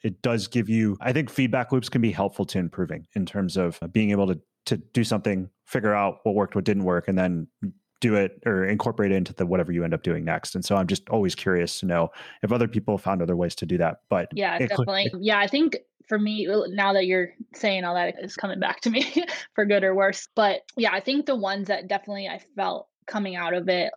it 0.03 0.23
does 0.23 0.49
give 0.49 0.71
you. 0.71 0.97
I 1.01 1.13
think 1.13 1.29
feedback 1.29 1.71
loops 1.71 1.91
can 1.91 2.01
be 2.01 2.13
helpful 2.13 2.47
to 2.47 2.59
improving 2.59 3.07
in 3.15 3.27
terms 3.27 3.59
of 3.59 3.79
being 3.93 4.11
able 4.11 4.29
to 4.29 4.41
to 4.67 4.79
do 4.79 5.05
something, 5.05 5.49
figure 5.67 5.95
out 5.95 6.21
what 6.23 6.35
worked, 6.35 6.55
what 6.55 6.65
didn't 6.65 6.85
work, 6.85 7.09
and 7.09 7.19
then 7.19 7.47
do 8.01 8.15
it 8.15 8.41
or 8.45 8.65
incorporate 8.65 9.11
it 9.11 9.15
into 9.17 9.33
the 9.33 9.47
whatever 9.47 9.73
you 9.73 9.85
end 9.85 9.95
up 9.95 10.03
doing 10.03 10.25
next. 10.25 10.55
And 10.55 10.65
so 10.65 10.77
I'm 10.77 10.87
just 10.87 11.09
always 11.09 11.35
curious 11.35 11.81
to 11.81 11.87
know 11.87 12.11
if 12.43 12.53
other 12.53 12.69
people 12.69 12.99
found 12.99 13.23
other 13.23 13.37
ways 13.37 13.55
to 13.57 13.67
do 13.67 13.79
that. 13.79 14.01
But 14.09 14.29
yeah, 14.33 14.57
it, 14.57 14.69
definitely. 14.69 15.11
It, 15.13 15.13
yeah, 15.21 15.39
I 15.39 15.47
think 15.47 15.77
for 16.09 16.19
me, 16.19 16.47
now 16.69 16.93
that 16.93 17.07
you're 17.07 17.31
saying 17.55 17.85
all 17.85 17.95
that 17.95 18.15
is 18.23 18.37
coming 18.37 18.61
back 18.61 18.81
to 18.83 18.91
me 18.91 19.25
for 19.55 19.65
good 19.65 19.83
or 19.83 19.95
worse. 19.95 20.29
But 20.35 20.61
yeah, 20.77 20.93
I 20.93 21.01
think 21.01 21.27
the 21.27 21.37
ones 21.37 21.69
that 21.69 21.89
definitely 21.89 22.29
I 22.29 22.41
felt 22.55 22.89
coming 23.07 23.37
out 23.37 23.55
of 23.55 23.69
it 23.69 23.93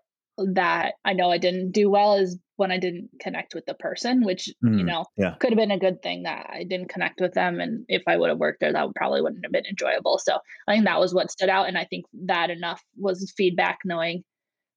that 0.53 0.95
I 1.05 1.13
know 1.13 1.31
I 1.31 1.37
didn't 1.37 1.71
do 1.71 1.89
well 1.89 2.15
is 2.15 2.37
when 2.57 2.71
I 2.71 2.77
didn't 2.77 3.09
connect 3.21 3.55
with 3.55 3.65
the 3.65 3.73
person, 3.73 4.25
which, 4.25 4.49
mm, 4.63 4.77
you 4.77 4.83
know, 4.83 5.05
yeah. 5.17 5.35
could 5.39 5.51
have 5.51 5.57
been 5.57 5.71
a 5.71 5.79
good 5.79 6.01
thing 6.01 6.23
that 6.23 6.49
I 6.51 6.63
didn't 6.63 6.89
connect 6.89 7.21
with 7.21 7.33
them. 7.33 7.59
And 7.61 7.85
if 7.87 8.03
I 8.05 8.17
would 8.17 8.29
have 8.29 8.37
worked 8.37 8.59
there, 8.59 8.73
that 8.73 8.85
would 8.85 8.95
probably 8.95 9.21
wouldn't 9.21 9.45
have 9.45 9.51
been 9.53 9.65
enjoyable. 9.65 10.19
So 10.19 10.37
I 10.67 10.73
think 10.73 10.85
that 10.85 10.99
was 10.99 11.13
what 11.13 11.31
stood 11.31 11.47
out. 11.47 11.69
And 11.69 11.77
I 11.77 11.85
think 11.85 12.05
that 12.25 12.49
enough 12.49 12.81
was 12.97 13.33
feedback 13.37 13.79
knowing 13.85 14.23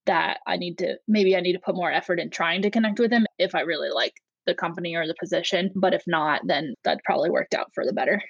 that 0.07 0.39
I 0.47 0.57
need 0.57 0.79
to, 0.79 0.97
maybe 1.09 1.37
I 1.37 1.41
need 1.41 1.55
to 1.55 1.61
put 1.61 1.75
more 1.75 1.91
effort 1.91 2.21
in 2.21 2.31
trying 2.31 2.63
to 2.63 2.71
connect 2.71 3.01
with 3.01 3.11
them 3.11 3.27
if 3.39 3.55
I 3.55 3.61
really 3.61 3.91
like 3.91 4.15
the 4.47 4.55
company 4.55 4.95
or 4.95 5.07
the 5.07 5.17
position. 5.19 5.71
But 5.75 5.93
if 5.93 6.05
not, 6.07 6.43
then 6.47 6.75
that 6.85 7.01
probably 7.05 7.31
worked 7.31 7.55
out 7.55 7.73
for 7.75 7.85
the 7.85 7.93
better. 7.93 8.23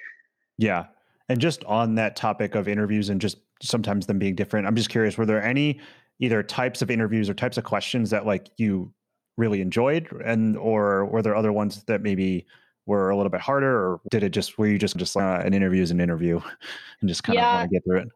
Yeah. 0.57 0.85
And 1.29 1.39
just 1.39 1.63
on 1.65 1.95
that 1.95 2.15
topic 2.15 2.55
of 2.55 2.67
interviews 2.67 3.09
and 3.09 3.21
just 3.21 3.37
sometimes 3.61 4.07
them 4.07 4.19
being 4.19 4.35
different, 4.35 4.67
I'm 4.67 4.75
just 4.75 4.89
curious, 4.89 5.17
were 5.17 5.25
there 5.25 5.43
any 5.43 5.79
either 6.23 6.41
types 6.41 6.81
of 6.81 6.89
interviews 6.89 7.29
or 7.29 7.33
types 7.33 7.57
of 7.57 7.65
questions 7.65 8.09
that 8.09 8.25
like 8.25 8.49
you 8.55 8.93
really 9.35 9.59
enjoyed 9.59 10.09
and 10.23 10.55
or 10.55 11.05
were 11.07 11.21
there 11.21 11.35
other 11.35 11.51
ones 11.51 11.83
that 11.83 12.01
maybe 12.01 12.45
were 12.85 13.09
a 13.09 13.17
little 13.17 13.29
bit 13.29 13.41
harder 13.41 13.75
or 13.75 14.01
did 14.09 14.23
it 14.23 14.29
just 14.29 14.57
were 14.57 14.67
you 14.67 14.77
just 14.77 14.95
just 14.95 15.17
uh, 15.17 15.41
an 15.43 15.53
interview 15.53 15.81
is 15.81 15.91
an 15.91 15.99
interview 15.99 16.39
and 17.01 17.09
just 17.09 17.25
kind 17.25 17.35
yeah, 17.35 17.49
of 17.49 17.59
want 17.59 17.69
to 17.69 17.75
get 17.75 17.83
through 17.83 17.99
it? 17.99 18.07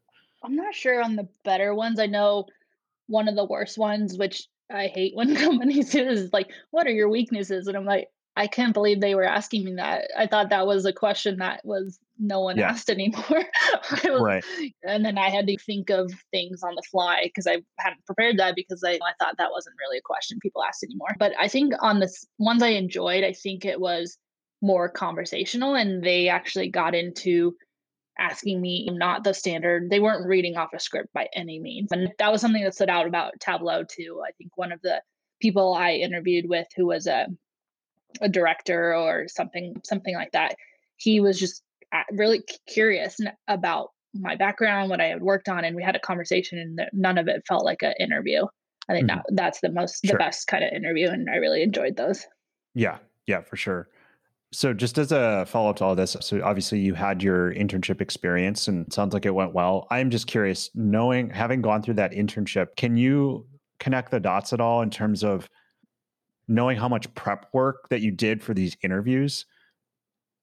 I'm 0.42 0.56
not 0.56 0.74
sure 0.74 1.04
on 1.04 1.18
the 1.18 1.28
better 1.44 1.76
ones. 1.76 2.00
I 2.00 2.06
know 2.06 2.46
one 3.08 3.28
of 3.28 3.36
the 3.36 3.44
worst 3.44 3.78
ones 3.78 4.18
which 4.18 4.48
i 4.72 4.88
hate 4.88 5.16
when 5.16 5.36
companies 5.48 5.92
do 5.92 6.06
is 6.08 6.32
like 6.32 6.50
what 6.72 6.88
are 6.88 6.92
your 6.92 7.10
weaknesses? 7.10 7.68
And 7.68 7.76
i'm 7.76 7.86
like 7.86 8.08
I 8.38 8.46
can't 8.46 8.74
believe 8.74 9.02
they 9.02 9.16
were 9.16 9.24
asking 9.24 9.66
me 9.66 9.74
that. 9.76 10.12
I 10.16 10.28
thought 10.28 10.52
that 10.52 10.68
was 10.68 10.86
a 10.86 10.94
question 10.94 11.38
that 11.38 11.66
was 11.66 11.98
no 12.20 12.42
one 12.42 12.56
yeah. 12.56 12.70
asked 12.70 12.90
anymore. 12.90 13.24
was, 14.04 14.22
right. 14.22 14.44
And 14.84 15.04
then 15.04 15.18
I 15.18 15.30
had 15.30 15.48
to 15.48 15.58
think 15.58 15.90
of 15.90 16.14
things 16.32 16.62
on 16.62 16.76
the 16.76 16.84
fly 16.84 17.22
because 17.24 17.48
I 17.48 17.64
hadn't 17.80 18.06
prepared 18.06 18.38
that 18.38 18.56
because 18.56 18.84
I, 18.86 18.92
I 18.92 19.14
thought 19.20 19.38
that 19.40 19.52
wasn't 19.52 19.76
really 19.80 19.98
a 19.98 20.04
question 20.04 20.38
people 20.40 20.64
asked 20.64 20.84
anymore. 20.84 21.16
But 21.18 21.34
I 21.40 21.48
think 21.48 21.74
on 21.80 22.00
the 22.00 22.14
ones 22.38 22.62
I 22.62 22.70
enjoyed, 22.70 23.24
I 23.24 23.34
think 23.34 23.66
it 23.66 23.82
was 23.82 24.20
more 24.62 24.88
conversational 24.88 25.76
and 25.76 26.04
they 26.04 26.30
actually 26.30 26.70
got 26.70 26.94
into 26.94 27.56
asking 28.20 28.60
me 28.60 28.90
not 28.92 29.24
the 29.24 29.34
standard 29.34 29.92
they 29.92 30.00
weren't 30.00 30.28
reading 30.28 30.58
off 30.58 30.74
a 30.74 30.80
script 30.80 31.14
by 31.14 31.28
any 31.36 31.60
means 31.60 31.92
and 31.92 32.10
that 32.18 32.32
was 32.32 32.42
something 32.42 32.64
that 32.64 32.74
stood 32.74 32.90
out 32.90 33.06
about 33.06 33.40
tableau 33.40 33.84
too 33.84 34.20
i 34.28 34.32
think 34.40 34.50
one 34.56 34.72
of 34.72 34.82
the 34.82 35.00
people 35.40 35.76
i 35.76 35.92
interviewed 35.92 36.50
with 36.50 36.66
who 36.76 36.88
was 36.88 37.06
a 37.06 37.28
a 38.22 38.30
director 38.30 38.96
or 38.96 39.28
something 39.28 39.76
something 39.84 40.16
like 40.16 40.32
that. 40.32 40.56
He 40.98 41.20
was 41.20 41.40
just 41.40 41.64
uh, 41.94 42.04
really 42.12 42.44
curious 42.68 43.18
about 43.48 43.90
my 44.14 44.36
background 44.36 44.90
what 44.90 45.02
i 45.02 45.06
had 45.06 45.22
worked 45.22 45.50
on 45.50 45.64
and 45.64 45.76
we 45.76 45.84
had 45.84 45.96
a 45.96 46.00
conversation 46.00 46.58
and 46.58 46.82
none 46.94 47.18
of 47.18 47.28
it 47.28 47.44
felt 47.48 47.66
like 47.66 47.82
an 47.82 47.94
interview. 48.00 48.46
I 48.90 48.94
think 48.94 49.10
mm-hmm. 49.10 49.18
that 49.18 49.26
that's 49.34 49.60
the 49.62 49.72
most 49.72 50.06
sure. 50.06 50.14
the 50.14 50.18
best 50.18 50.48
kind 50.48 50.64
of 50.64 50.72
interview 50.72 51.10
and 51.10 51.30
i 51.30 51.36
really 51.36 51.62
enjoyed 51.62 51.98
those. 51.98 52.26
Yeah. 52.74 52.98
Yeah 53.26 53.42
for 53.42 53.58
sure. 53.58 53.90
So 54.54 54.74
just 54.74 54.98
as 54.98 55.12
a 55.12 55.46
follow-up 55.46 55.76
to 55.78 55.84
all 55.84 55.96
this 55.96 56.16
so 56.22 56.42
obviously 56.44 56.80
you 56.80 56.94
had 56.94 57.22
your 57.22 57.54
internship 57.54 58.02
experience 58.02 58.68
and 58.68 58.92
sounds 58.92 59.14
like 59.14 59.26
it 59.26 59.36
went 59.36 59.54
well. 59.54 59.88
I'm 59.92 60.10
just 60.10 60.28
curious 60.28 60.70
knowing 60.74 61.30
having 61.30 61.62
gone 61.62 61.82
through 61.84 61.96
that 61.96 62.12
internship 62.14 62.76
can 62.78 62.98
you 62.98 63.46
connect 63.80 64.12
the 64.12 64.20
dots 64.20 64.54
at 64.54 64.62
all 64.62 64.82
in 64.82 64.90
terms 64.90 65.24
of 65.24 65.50
knowing 66.48 66.78
how 66.78 66.88
much 66.88 67.14
prep 67.16 67.48
work 67.54 67.90
that 67.90 68.02
you 68.02 68.12
did 68.12 68.42
for 68.42 68.54
these 68.54 68.78
interviews 68.82 69.46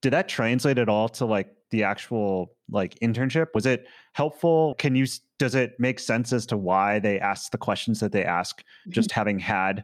did 0.04 0.12
that 0.12 0.28
translate 0.28 0.76
at 0.76 0.90
all 0.90 1.08
to 1.08 1.24
like 1.24 1.48
the 1.70 1.82
actual 1.82 2.54
like 2.70 2.94
internship? 2.96 3.46
Was 3.54 3.64
it 3.64 3.86
helpful? 4.12 4.74
Can 4.74 4.94
you 4.94 5.06
does 5.38 5.54
it 5.54 5.72
make 5.78 5.98
sense 5.98 6.30
as 6.30 6.44
to 6.46 6.58
why 6.58 6.98
they 6.98 7.18
ask 7.18 7.50
the 7.50 7.56
questions 7.56 8.00
that 8.00 8.12
they 8.12 8.22
ask 8.22 8.62
just 8.90 9.10
having 9.20 9.38
had 9.38 9.82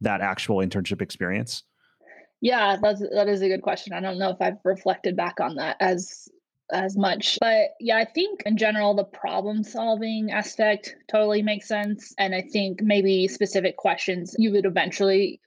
that 0.00 0.22
actual 0.22 0.56
internship 0.56 1.00
experience? 1.00 1.62
Yeah 2.40 2.78
that's 2.82 2.98
that 3.14 3.28
is 3.28 3.42
a 3.42 3.48
good 3.48 3.62
question. 3.62 3.92
I 3.92 4.00
don't 4.00 4.18
know 4.18 4.30
if 4.30 4.38
i've 4.40 4.58
reflected 4.64 5.16
back 5.16 5.38
on 5.38 5.54
that 5.54 5.76
as 5.78 6.28
as 6.72 6.96
much 6.96 7.36
but 7.40 7.70
yeah 7.80 7.96
i 7.96 8.04
think 8.04 8.42
in 8.46 8.56
general 8.56 8.94
the 8.94 9.02
problem 9.02 9.64
solving 9.64 10.30
aspect 10.30 10.94
totally 11.10 11.42
makes 11.42 11.66
sense 11.66 12.14
and 12.16 12.32
i 12.32 12.40
think 12.40 12.80
maybe 12.80 13.26
specific 13.26 13.76
questions 13.76 14.36
you 14.38 14.52
would 14.52 14.64
eventually 14.64 15.40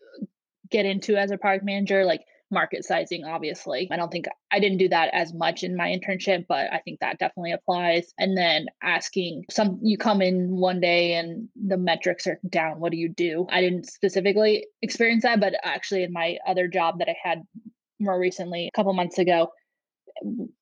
get 0.73 0.86
into 0.86 1.15
as 1.15 1.31
a 1.31 1.38
product 1.38 1.63
manager, 1.63 2.03
like 2.03 2.25
market 2.51 2.83
sizing, 2.86 3.23
obviously. 3.23 3.88
I 3.91 3.95
don't 3.95 4.12
think 4.12 4.25
I 4.51 4.59
didn't 4.59 4.77
do 4.77 4.89
that 4.89 5.09
as 5.13 5.33
much 5.33 5.63
in 5.63 5.75
my 5.75 5.88
internship, 5.88 6.45
but 6.47 6.71
I 6.71 6.79
think 6.79 6.99
that 6.99 7.17
definitely 7.17 7.53
applies. 7.53 8.13
And 8.19 8.38
then 8.38 8.67
asking 8.83 9.45
some, 9.49 9.79
you 9.81 9.97
come 9.97 10.21
in 10.21 10.55
one 10.57 10.79
day 10.79 11.13
and 11.13 11.47
the 11.55 11.77
metrics 11.77 12.27
are 12.27 12.39
down. 12.47 12.79
What 12.79 12.91
do 12.91 12.97
you 12.97 13.09
do? 13.09 13.47
I 13.49 13.62
didn't 13.62 13.88
specifically 13.88 14.67
experience 14.81 15.23
that, 15.23 15.39
but 15.39 15.53
actually 15.63 16.03
in 16.03 16.13
my 16.13 16.38
other 16.45 16.67
job 16.67 16.99
that 16.99 17.09
I 17.09 17.15
had 17.23 17.43
more 17.99 18.19
recently, 18.19 18.67
a 18.67 18.71
couple 18.75 18.93
months 18.93 19.17
ago, 19.17 19.49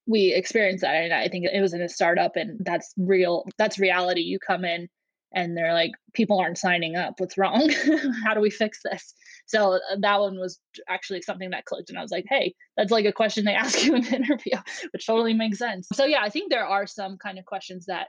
we 0.05 0.33
experienced 0.33 0.83
that. 0.83 0.95
And 0.95 1.13
I 1.13 1.27
think 1.27 1.45
it 1.45 1.61
was 1.61 1.73
in 1.73 1.81
a 1.81 1.89
startup, 1.89 2.35
and 2.35 2.63
that's 2.63 2.93
real. 2.97 3.45
That's 3.57 3.79
reality. 3.79 4.21
You 4.21 4.39
come 4.39 4.63
in 4.63 4.87
and 5.33 5.55
they're 5.55 5.73
like, 5.73 5.91
people 6.13 6.39
aren't 6.39 6.57
signing 6.57 6.95
up. 6.95 7.15
What's 7.17 7.37
wrong? 7.37 7.69
How 8.25 8.33
do 8.33 8.41
we 8.41 8.49
fix 8.49 8.79
this? 8.83 9.13
So 9.45 9.73
uh, 9.73 9.79
that 9.99 10.19
one 10.19 10.39
was 10.39 10.59
actually 10.87 11.21
something 11.21 11.49
that 11.51 11.65
clicked. 11.65 11.89
And 11.89 11.97
I 11.97 12.01
was 12.01 12.11
like, 12.11 12.25
hey, 12.29 12.53
that's 12.77 12.91
like 12.91 13.05
a 13.05 13.13
question 13.13 13.45
they 13.45 13.53
ask 13.55 13.83
you 13.85 13.95
in 13.95 14.03
the 14.03 14.15
interview, 14.15 14.57
which 14.91 15.05
totally 15.05 15.33
makes 15.33 15.57
sense. 15.57 15.87
So 15.93 16.05
yeah, 16.05 16.21
I 16.21 16.29
think 16.29 16.51
there 16.51 16.65
are 16.65 16.87
some 16.87 17.17
kind 17.17 17.39
of 17.39 17.45
questions 17.45 17.85
that 17.85 18.07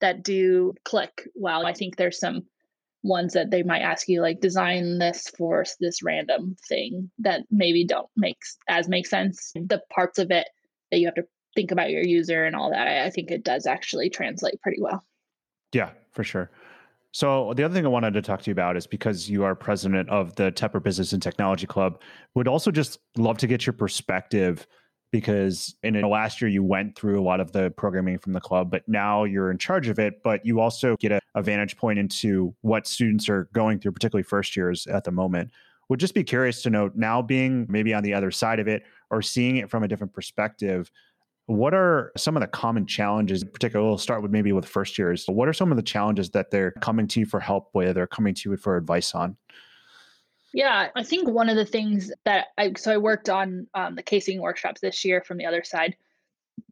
that 0.00 0.22
do 0.22 0.74
click 0.84 1.28
well. 1.34 1.64
I 1.64 1.72
think 1.72 1.96
there's 1.96 2.18
some 2.18 2.42
ones 3.02 3.34
that 3.34 3.50
they 3.50 3.62
might 3.62 3.82
ask 3.82 4.08
you 4.08 4.20
like 4.20 4.40
design 4.40 4.98
this 4.98 5.28
for 5.36 5.64
this 5.78 6.02
random 6.02 6.56
thing 6.68 7.10
that 7.18 7.42
maybe 7.50 7.84
don't 7.84 8.08
make 8.16 8.38
as 8.68 8.88
make 8.88 9.06
sense. 9.06 9.52
The 9.54 9.82
parts 9.94 10.18
of 10.18 10.30
it 10.30 10.48
that 10.90 10.98
you 10.98 11.06
have 11.06 11.14
to 11.14 11.24
think 11.54 11.70
about 11.70 11.90
your 11.90 12.02
user 12.02 12.44
and 12.44 12.56
all 12.56 12.70
that, 12.70 12.88
I 12.88 13.10
think 13.10 13.30
it 13.30 13.44
does 13.44 13.66
actually 13.66 14.10
translate 14.10 14.60
pretty 14.60 14.80
well. 14.80 15.04
Yeah, 15.72 15.90
for 16.14 16.24
sure. 16.24 16.50
So 17.12 17.54
the 17.54 17.62
other 17.62 17.74
thing 17.74 17.86
I 17.86 17.90
wanted 17.90 18.14
to 18.14 18.22
talk 18.22 18.42
to 18.42 18.50
you 18.50 18.52
about 18.52 18.76
is 18.76 18.88
because 18.88 19.30
you 19.30 19.44
are 19.44 19.54
president 19.54 20.08
of 20.08 20.34
the 20.34 20.50
Tepper 20.50 20.82
Business 20.82 21.12
and 21.12 21.22
Technology 21.22 21.66
Club, 21.66 22.00
would 22.34 22.48
also 22.48 22.72
just 22.72 22.98
love 23.16 23.38
to 23.38 23.46
get 23.46 23.66
your 23.66 23.72
perspective 23.72 24.66
because 25.12 25.76
in 25.84 25.94
the 25.94 26.08
last 26.08 26.40
year 26.40 26.48
you 26.48 26.64
went 26.64 26.96
through 26.96 27.20
a 27.20 27.22
lot 27.22 27.38
of 27.38 27.52
the 27.52 27.70
programming 27.76 28.18
from 28.18 28.32
the 28.32 28.40
club, 28.40 28.68
but 28.68 28.82
now 28.88 29.22
you're 29.22 29.52
in 29.52 29.58
charge 29.58 29.86
of 29.86 30.00
it. 30.00 30.24
But 30.24 30.44
you 30.44 30.58
also 30.58 30.96
get 30.96 31.12
a, 31.12 31.20
a 31.36 31.42
vantage 31.42 31.76
point 31.76 32.00
into 32.00 32.52
what 32.62 32.84
students 32.84 33.28
are 33.28 33.48
going 33.52 33.78
through, 33.78 33.92
particularly 33.92 34.24
first 34.24 34.56
years 34.56 34.88
at 34.88 35.04
the 35.04 35.12
moment. 35.12 35.52
Would 35.88 36.00
just 36.00 36.14
be 36.14 36.24
curious 36.24 36.62
to 36.62 36.70
know 36.70 36.90
now 36.96 37.22
being 37.22 37.64
maybe 37.68 37.94
on 37.94 38.02
the 38.02 38.12
other 38.12 38.32
side 38.32 38.58
of 38.58 38.66
it 38.66 38.82
or 39.10 39.22
seeing 39.22 39.58
it 39.58 39.70
from 39.70 39.84
a 39.84 39.88
different 39.88 40.12
perspective. 40.12 40.90
What 41.46 41.74
are 41.74 42.12
some 42.16 42.36
of 42.36 42.40
the 42.40 42.46
common 42.46 42.86
challenges? 42.86 43.42
in 43.42 43.48
particular? 43.48 43.84
we'll 43.84 43.98
start 43.98 44.22
with 44.22 44.30
maybe 44.30 44.52
with 44.52 44.64
first 44.64 44.98
years. 44.98 45.24
What 45.26 45.48
are 45.48 45.52
some 45.52 45.70
of 45.70 45.76
the 45.76 45.82
challenges 45.82 46.30
that 46.30 46.50
they're 46.50 46.72
coming 46.72 47.06
to 47.08 47.20
you 47.20 47.26
for 47.26 47.40
help 47.40 47.70
with 47.74 47.98
or 47.98 48.06
coming 48.06 48.34
to 48.34 48.50
you 48.50 48.56
for 48.56 48.76
advice 48.76 49.14
on? 49.14 49.36
Yeah, 50.54 50.88
I 50.94 51.02
think 51.02 51.28
one 51.28 51.48
of 51.48 51.56
the 51.56 51.66
things 51.66 52.12
that 52.24 52.46
I 52.56 52.72
so 52.76 52.92
I 52.92 52.96
worked 52.96 53.28
on 53.28 53.66
um, 53.74 53.96
the 53.96 54.02
casing 54.02 54.40
workshops 54.40 54.80
this 54.80 55.04
year 55.04 55.20
from 55.20 55.36
the 55.36 55.46
other 55.46 55.64
side 55.64 55.96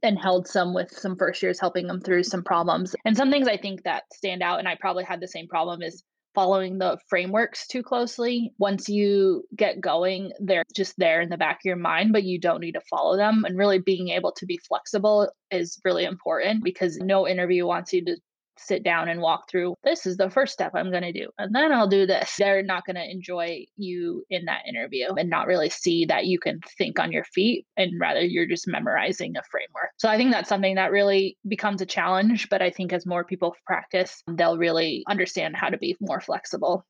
and 0.03 0.19
held 0.19 0.47
some 0.47 0.73
with 0.73 0.93
some 0.93 1.17
first 1.17 1.43
years 1.43 1.59
helping 1.61 1.89
them 1.89 2.01
through 2.01 2.23
some 2.23 2.45
problems. 2.45 2.95
And 3.05 3.17
some 3.17 3.31
things 3.31 3.49
I 3.49 3.57
think 3.57 3.83
that 3.83 4.05
stand 4.15 4.43
out 4.43 4.61
and 4.61 4.69
I 4.69 4.77
probably 4.77 5.05
had 5.05 5.21
the 5.21 5.29
same 5.29 5.49
problem 5.49 5.83
is 5.83 6.05
following 6.35 6.79
the 6.79 6.99
frameworks 7.09 7.67
too 7.67 7.83
closely. 7.83 8.53
Once 8.59 8.89
you 8.89 9.45
get 9.55 9.81
going, 9.81 10.33
they're 10.41 10.65
just 10.75 10.95
there 10.99 11.21
in 11.21 11.29
the 11.29 11.37
back 11.37 11.57
of 11.57 11.65
your 11.65 11.77
mind, 11.77 12.13
but 12.13 12.25
you 12.25 12.41
don't 12.41 12.61
need 12.61 12.73
to 12.73 12.81
follow 12.89 13.17
them. 13.17 13.45
And 13.45 13.59
really 13.59 13.79
being 13.79 14.09
able 14.09 14.33
to 14.33 14.47
be 14.47 14.59
flexible 14.59 15.31
is 15.51 15.81
really 15.85 16.05
important 16.05 16.65
because 16.65 16.97
no 16.99 17.29
interview 17.29 17.67
wants 17.67 17.93
you 17.93 18.05
to 18.05 18.17
sit 18.59 18.83
down 18.83 19.09
and 19.09 19.21
walk 19.21 19.51
through 19.51 19.75
this 19.85 20.07
is 20.07 20.17
the 20.17 20.31
first 20.31 20.53
step 20.53 20.73
I'm 20.75 20.91
going 20.91 21.03
to 21.03 21.13
do 21.13 21.29
and 21.39 21.55
then 21.55 21.73
I'll 21.73 21.89
do 21.89 22.07
this. 22.07 22.35
They're 22.39 22.63
not 22.63 22.85
going 22.85 22.97
to 22.97 23.11
enjoy 23.11 23.67
you 23.77 24.25
in 24.31 24.45
that 24.47 24.67
interview 24.69 25.09
and 25.15 25.31
not 25.31 25.47
really 25.47 25.71
see 25.71 26.05
that 26.07 26.27
you 26.27 26.39
can 26.39 26.61
think 26.79 26.99
on 26.99 27.13
your 27.13 27.25
feet 27.25 27.67
and 27.77 27.93
rather 28.01 28.21
you're 28.21 28.47
just 28.47 28.69
memorizing 28.69 29.37
a 29.37 29.43
framework. 29.51 29.91
So 29.97 30.09
I 30.09 30.17
think 30.17 30.33
that's 30.33 30.49
something 30.49 30.77
that 30.77 30.93
really 30.93 31.37
becomes 31.47 31.81
a 31.81 31.87
challenge, 31.87 32.49
but 32.49 32.63
I 32.63 32.71
think 32.71 32.93
as 32.93 33.07
more 33.07 33.25
people 33.25 33.55
practice, 33.67 34.23
they'll 34.29 34.59
really 34.59 35.05
understand 35.09 35.57
how 35.57 35.69
to 35.69 35.79
be 35.79 35.97
more 36.01 36.21
flexible 36.21 36.87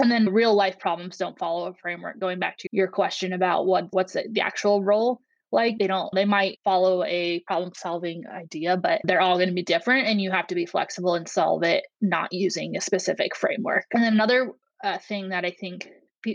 and 0.00 0.10
then 0.10 0.32
real 0.32 0.54
life 0.54 0.78
problems 0.78 1.16
don't 1.16 1.38
follow 1.38 1.68
a 1.68 1.74
framework 1.74 2.18
going 2.18 2.38
back 2.38 2.58
to 2.58 2.68
your 2.72 2.88
question 2.88 3.32
about 3.32 3.66
what 3.66 3.86
what's 3.90 4.14
the, 4.14 4.40
actual 4.40 4.82
role 4.82 5.20
like 5.52 5.78
they 5.78 5.86
don't 5.86 6.10
they 6.14 6.24
might 6.24 6.58
follow 6.64 7.04
a 7.04 7.40
problem 7.46 7.72
solving 7.76 8.24
idea 8.26 8.76
but 8.76 9.00
they're 9.04 9.20
all 9.20 9.36
going 9.36 9.48
to 9.48 9.54
be 9.54 9.62
different 9.62 10.08
and 10.08 10.20
you 10.20 10.30
have 10.30 10.46
to 10.46 10.54
be 10.54 10.66
flexible 10.66 11.14
and 11.14 11.28
solve 11.28 11.62
it 11.62 11.84
not 12.00 12.32
using 12.32 12.76
a 12.76 12.80
specific 12.80 13.36
framework. 13.36 13.84
And 13.92 14.02
then 14.02 14.14
another 14.14 14.52
uh, 14.82 14.98
thing 14.98 15.28
that 15.28 15.44
i 15.44 15.50
think 15.50 15.88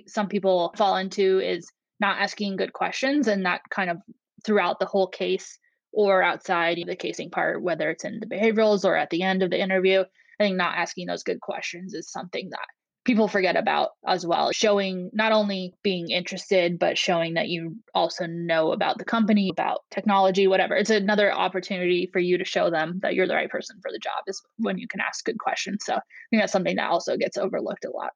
some 0.08 0.28
people 0.28 0.74
fall 0.78 0.98
into 0.98 1.40
is 1.40 1.68
not 2.00 2.22
asking 2.22 2.56
good 2.56 2.74
questions 2.74 3.28
and 3.28 3.46
that 3.46 3.62
kind 3.70 3.90
of 3.90 3.98
throughout 4.46 4.80
the 4.80 4.86
whole 4.86 5.08
case 5.08 5.58
or 5.92 6.22
outside 6.22 6.78
the 6.88 6.96
casing 6.96 7.30
part 7.30 7.62
whether 7.62 7.90
it's 7.90 8.06
in 8.06 8.20
the 8.20 8.28
behaviorals 8.28 8.86
or 8.86 8.96
at 8.96 9.10
the 9.10 9.24
end 9.24 9.44
of 9.44 9.50
the 9.50 9.62
interview 9.62 10.02
i 10.40 10.44
think 10.44 10.56
not 10.56 10.78
asking 10.78 11.08
those 11.08 11.24
good 11.24 11.42
questions 11.42 11.94
is 11.94 12.12
something 12.12 12.50
that 12.52 12.68
people 13.08 13.30
forget 13.30 13.56
about 13.56 13.92
as 14.06 14.26
well 14.26 14.52
showing 14.52 15.10
not 15.14 15.32
only 15.32 15.74
being 15.82 16.12
interested 16.12 16.78
but 16.78 16.98
showing 16.98 17.34
that 17.36 17.48
you 17.48 17.74
also 17.96 18.28
know 18.28 18.74
about 18.74 18.98
the 18.98 19.06
company 19.06 19.50
about 19.50 19.80
technology 19.90 20.46
whatever. 20.46 20.76
It's 20.76 20.90
another 20.90 21.34
opportunity 21.34 22.10
for 22.12 22.20
you 22.20 22.38
to 22.38 22.44
show 22.44 22.70
them 22.70 23.00
that 23.02 23.16
you're 23.16 23.26
the 23.26 23.34
right 23.34 23.50
person 23.50 23.78
for 23.82 23.92
the 23.92 24.00
job 24.00 24.24
is 24.28 24.42
when 24.58 24.78
you 24.78 24.88
can 24.90 25.00
ask 25.00 25.24
good 25.24 25.40
questions. 25.40 25.86
So 25.86 25.96
i 25.96 26.02
think 26.30 26.42
that's 26.42 26.52
something 26.52 26.76
that 26.76 26.90
also 26.90 27.16
gets 27.18 27.38
overlooked 27.38 27.86
a 27.86 27.90
lot. 27.90 28.12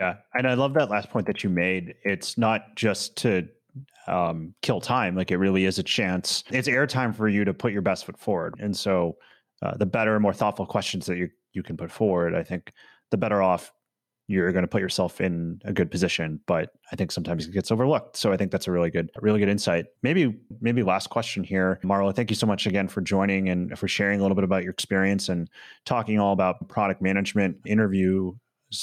Yeah 0.00 0.14
and 0.34 0.46
i 0.46 0.54
love 0.54 0.74
that 0.74 0.88
last 0.88 1.10
point 1.10 1.26
that 1.26 1.42
you 1.42 1.50
made. 1.50 1.96
It's 2.04 2.38
not 2.38 2.76
just 2.76 3.16
to 3.18 3.48
um, 4.06 4.54
kill 4.62 4.80
time 4.80 5.16
like 5.16 5.32
it 5.32 5.36
really 5.36 5.64
is 5.64 5.80
a 5.80 5.82
chance. 5.82 6.44
It's 6.50 6.68
airtime 6.68 7.14
for 7.14 7.28
you 7.28 7.44
to 7.44 7.52
put 7.52 7.72
your 7.72 7.82
best 7.82 8.06
foot 8.06 8.18
forward. 8.18 8.54
And 8.60 8.74
so 8.74 9.16
uh, 9.62 9.76
the 9.76 9.84
better 9.84 10.14
and 10.14 10.22
more 10.22 10.32
thoughtful 10.32 10.64
questions 10.64 11.06
that 11.06 11.18
you 11.18 11.28
you 11.52 11.62
can 11.62 11.76
put 11.76 11.90
forward 11.90 12.34
i 12.34 12.42
think 12.42 12.72
the 13.10 13.16
better 13.16 13.42
off 13.42 13.72
you're 14.28 14.52
going 14.52 14.62
to 14.62 14.68
put 14.68 14.82
yourself 14.82 15.20
in 15.22 15.60
a 15.64 15.72
good 15.72 15.90
position 15.90 16.38
but 16.46 16.70
i 16.92 16.96
think 16.96 17.10
sometimes 17.10 17.46
it 17.46 17.52
gets 17.52 17.72
overlooked. 17.72 18.16
So 18.16 18.32
i 18.32 18.36
think 18.36 18.52
that's 18.52 18.68
a 18.68 18.70
really 18.70 18.90
good 18.90 19.10
really 19.20 19.40
good 19.40 19.48
insight. 19.48 19.86
Maybe 20.02 20.38
maybe 20.60 20.82
last 20.82 21.08
question 21.08 21.42
here. 21.42 21.80
Marla 21.82 22.14
thank 22.14 22.30
you 22.30 22.36
so 22.36 22.46
much 22.46 22.66
again 22.66 22.88
for 22.88 23.00
joining 23.00 23.48
and 23.48 23.76
for 23.78 23.88
sharing 23.88 24.20
a 24.20 24.22
little 24.22 24.34
bit 24.34 24.44
about 24.44 24.62
your 24.62 24.72
experience 24.72 25.28
and 25.28 25.48
talking 25.84 26.20
all 26.20 26.32
about 26.32 26.68
product 26.68 27.02
management 27.02 27.56
interview 27.66 28.32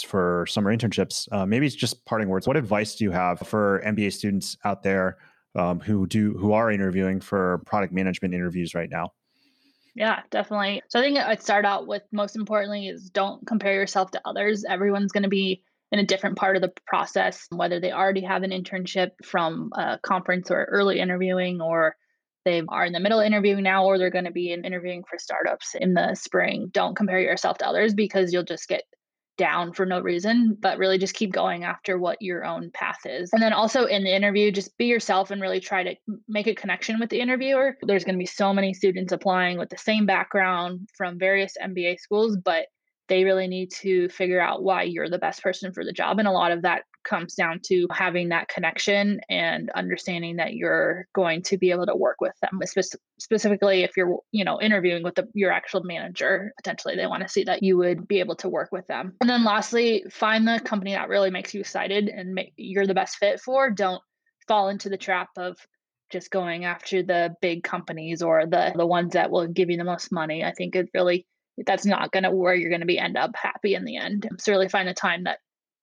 for 0.04 0.48
summer 0.50 0.76
internships. 0.76 1.32
Uh, 1.32 1.46
maybe 1.46 1.68
it's 1.68 1.76
just 1.76 2.04
parting 2.06 2.28
words. 2.28 2.48
What 2.48 2.58
advice 2.58 2.96
do 2.96 3.04
you 3.04 3.12
have 3.12 3.40
for 3.40 3.84
mba 3.86 4.12
students 4.12 4.58
out 4.66 4.82
there 4.82 5.18
um, 5.56 5.80
who 5.80 6.08
do 6.08 6.34
who 6.38 6.54
are 6.54 6.72
interviewing 6.72 7.22
for 7.22 7.62
product 7.68 7.94
management 7.94 8.34
interviews 8.34 8.74
right 8.74 8.90
now 8.90 9.12
yeah, 9.96 10.22
definitely. 10.30 10.84
So 10.90 11.00
I 11.00 11.02
think 11.02 11.18
I'd 11.18 11.42
start 11.42 11.66
out 11.66 11.88
with 11.88 12.04
most 12.12 12.36
importantly 12.36 12.88
is 12.88 13.10
don't 13.10 13.46
compare 13.48 13.74
yourself 13.74 14.12
to 14.12 14.22
others. 14.26 14.66
Everyone's 14.68 15.14
going 15.14 15.24
to 15.24 15.30
be 15.30 15.64
in 15.92 16.00
a 16.00 16.06
different 16.06 16.38
part 16.38 16.58
of 16.58 16.62
the 16.62 16.74
process, 16.86 17.48
whether 17.50 17.80
they 17.80 17.94
already 17.94 18.22
have 18.22 18.44
an 18.44 18.52
internship 18.52 19.12
from 19.24 19.72
a 19.74 19.98
conference 20.04 20.52
or 20.52 20.66
early 20.66 21.00
interviewing, 21.00 21.62
or 21.62 21.96
they 22.44 22.62
are 22.68 22.86
in 22.86 22.92
the 22.92 23.00
middle 23.00 23.22
of 23.22 23.26
interviewing 23.26 23.64
now, 23.64 23.86
or 23.86 23.98
they're 23.98 24.10
going 24.10 24.26
to 24.26 24.32
be 24.32 24.52
in 24.52 24.66
interviewing 24.66 25.04
for 25.10 25.18
startups 25.18 25.76
in 25.80 25.94
the 25.94 26.14
spring. 26.16 26.70
Don't 26.74 26.96
compare 26.98 27.20
yourself 27.20 27.58
to 27.60 27.68
others 27.68 27.94
because 27.94 28.34
you'll 28.34 28.44
just 28.44 28.68
get 28.68 28.84
down 29.38 29.74
for 29.74 29.86
no 29.86 30.00
reason, 30.00 30.58
but 30.60 30.78
really 30.78 30.98
just 30.98 31.14
keep 31.14 31.32
going 31.32 31.64
after 31.64 31.98
what 31.98 32.22
your 32.22 32.46
own 32.46 32.72
path 32.72 33.00
is. 33.06 33.32
And 33.34 33.42
then 33.42 33.54
also 33.54 33.86
in 33.86 34.04
the 34.04 34.16
interview, 34.16 34.52
just 34.52 34.78
be 34.78 34.86
yourself 34.86 35.32
and 35.32 35.42
really 35.42 35.60
try 35.60 35.84
to 35.84 35.96
make 36.28 36.48
a 36.48 36.56
connection 36.56 37.00
with 37.00 37.10
the 37.10 37.20
interviewer. 37.20 37.78
There's 37.82 38.04
going 38.04 38.16
to 38.16 38.20
be 38.20 38.26
so 38.26 38.54
many 38.54 38.74
students 38.74 39.12
applying 39.12 39.58
with 39.58 39.70
the 39.70 39.78
same 39.78 40.06
background 40.06 40.90
from 40.98 41.20
various 41.20 41.56
MBA 41.62 42.00
schools, 42.00 42.38
but 42.38 42.68
they 43.08 43.24
really 43.24 43.48
need 43.48 43.72
to 43.72 44.10
figure 44.10 44.42
out 44.42 44.64
why 44.64 44.84
you're 44.84 45.10
the 45.10 45.20
best 45.20 45.44
person 45.44 45.72
for 45.74 45.84
the 45.84 45.94
job. 45.94 46.20
And 46.20 46.28
a 46.28 46.32
lot 46.32 46.52
of 46.52 46.64
that 46.64 46.84
comes 47.06 47.36
down 47.36 47.60
to 47.64 47.88
having 47.92 48.30
that 48.30 48.48
connection 48.48 49.22
and 49.30 49.70
understanding 49.72 50.38
that 50.38 50.56
you're 50.56 51.08
going 51.14 51.42
to 51.44 51.58
be 51.58 51.72
able 51.72 51.86
to 51.86 51.96
work 51.96 52.18
with 52.20 52.34
them 52.42 52.60
Spe- 52.66 52.98
specifically 53.20 53.84
if 53.84 53.96
you're 53.96 54.20
you 54.32 54.44
know 54.44 54.60
interviewing 54.62 55.04
with 55.04 55.16
the, 55.16 55.28
your 55.34 55.52
actual 55.52 55.84
manager 55.84 56.52
potentially 56.58 56.96
they 56.96 57.08
want 57.08 57.24
to 57.24 57.30
see 57.30 57.44
that 57.44 57.64
you 57.64 57.78
would 57.78 58.08
be 58.08 58.20
able 58.20 58.36
to 58.36 58.50
work 58.50 58.70
with 58.72 58.86
them. 58.88 59.16
And 59.22 59.30
then 59.30 59.44
lastly 59.44 60.04
find 60.10 60.48
the 60.48 60.60
company 60.60 60.94
that 60.94 61.10
really 61.10 61.32
makes 61.32 61.54
you 61.54 61.62
excited 61.62 62.10
and 62.10 62.34
make 62.34 62.54
you're 62.58 62.88
the 62.88 62.94
best 62.94 63.18
fit 63.18 63.40
for. 63.40 63.70
Don't 63.70 64.02
fall 64.48 64.70
into 64.70 64.90
the 64.90 64.98
trap 64.98 65.30
of 65.38 65.58
just 66.12 66.32
going 66.32 66.66
after 66.66 67.04
the 67.04 67.36
big 67.42 67.64
companies 67.64 68.22
or 68.22 68.46
the 68.46 68.74
the 68.76 68.86
ones 68.86 69.14
that 69.14 69.32
will 69.32 69.48
give 69.48 69.70
you 69.70 69.78
the 69.78 69.84
most 69.84 70.12
money. 70.12 70.44
I 70.44 70.52
think 70.52 70.76
it 70.76 70.90
really 70.94 71.26
that's 71.66 71.86
not 71.86 72.12
going 72.12 72.24
to 72.24 72.32
where 72.32 72.54
you're 72.54 72.70
going 72.70 72.82
to 72.82 72.88
be 72.88 73.00
end 73.00 73.18
up 73.18 73.32
happy 73.36 73.76
in 73.76 73.86
the 73.86 73.98
end. 73.98 74.28
So 74.40 74.52
really 74.52 74.68
find 74.68 74.90
a 74.90 74.94
time 74.94 75.24
that 75.24 75.40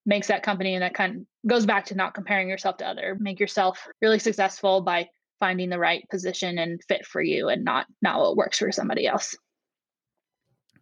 makes 0.07 0.29
that 0.29 0.43
company 0.43 0.75
and 0.75 0.83
that 0.83 0.95
kind 0.95 1.17
of 1.17 1.49
goes 1.49 1.67
back 1.67 1.87
to 1.87 1.95
not 1.95 2.15
comparing 2.15 2.49
yourself 2.49 2.77
to 2.77 2.87
other 2.87 3.17
make 3.21 3.39
yourself 3.39 3.87
really 4.01 4.19
successful 4.19 4.81
by 4.81 5.09
finding 5.41 5.71
the 5.71 5.79
right 5.79 6.09
position 6.11 6.59
and 6.59 6.81
fit 6.89 7.07
for 7.07 7.23
you 7.23 7.49
and 7.49 7.65
not 7.65 7.87
not 8.01 8.19
what 8.19 8.37
works 8.37 8.59
for 8.59 8.73
somebody 8.73 9.07
else 9.07 9.35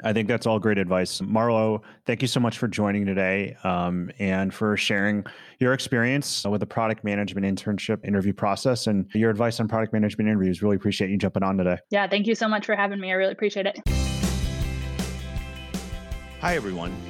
I 0.02 0.12
think 0.12 0.28
that's 0.28 0.46
all 0.46 0.59
great 0.59 0.78
advice. 0.78 1.20
Marlo, 1.20 1.83
thank 2.06 2.22
you 2.22 2.28
so 2.28 2.40
much 2.40 2.59
for 2.59 2.68
joining 2.68 3.04
today 3.04 3.56
um, 3.64 4.11
and 4.18 4.52
for 4.52 4.76
sharing 4.76 5.24
your 5.59 5.72
experience 5.72 6.44
with 6.46 6.61
the 6.61 6.66
product 6.66 7.04
management 7.04 7.46
internship 7.46 8.04
interview 8.04 8.33
process 8.33 8.87
and 8.87 9.06
your 9.14 9.30
advice 9.30 9.61
on 9.61 9.68
product 9.68 9.92
management 9.92 10.28
interviews. 10.28 10.62
Really 10.62 10.76
appreciate 10.76 11.11
you 11.11 11.18
jumping 11.18 11.42
on 11.42 11.59
today. 11.59 11.78
Yeah, 11.90 12.09
thank 12.09 12.26
you 12.26 12.35
so 12.35 12.48
much 12.48 12.66
for 12.66 12.74
having 12.74 13.00
me. 13.00 13.11
I 13.11 13.14
really 13.14 13.33
appreciate 13.33 13.66
it. 13.66 13.78
Hi, 16.40 16.56
everyone. 16.56 17.10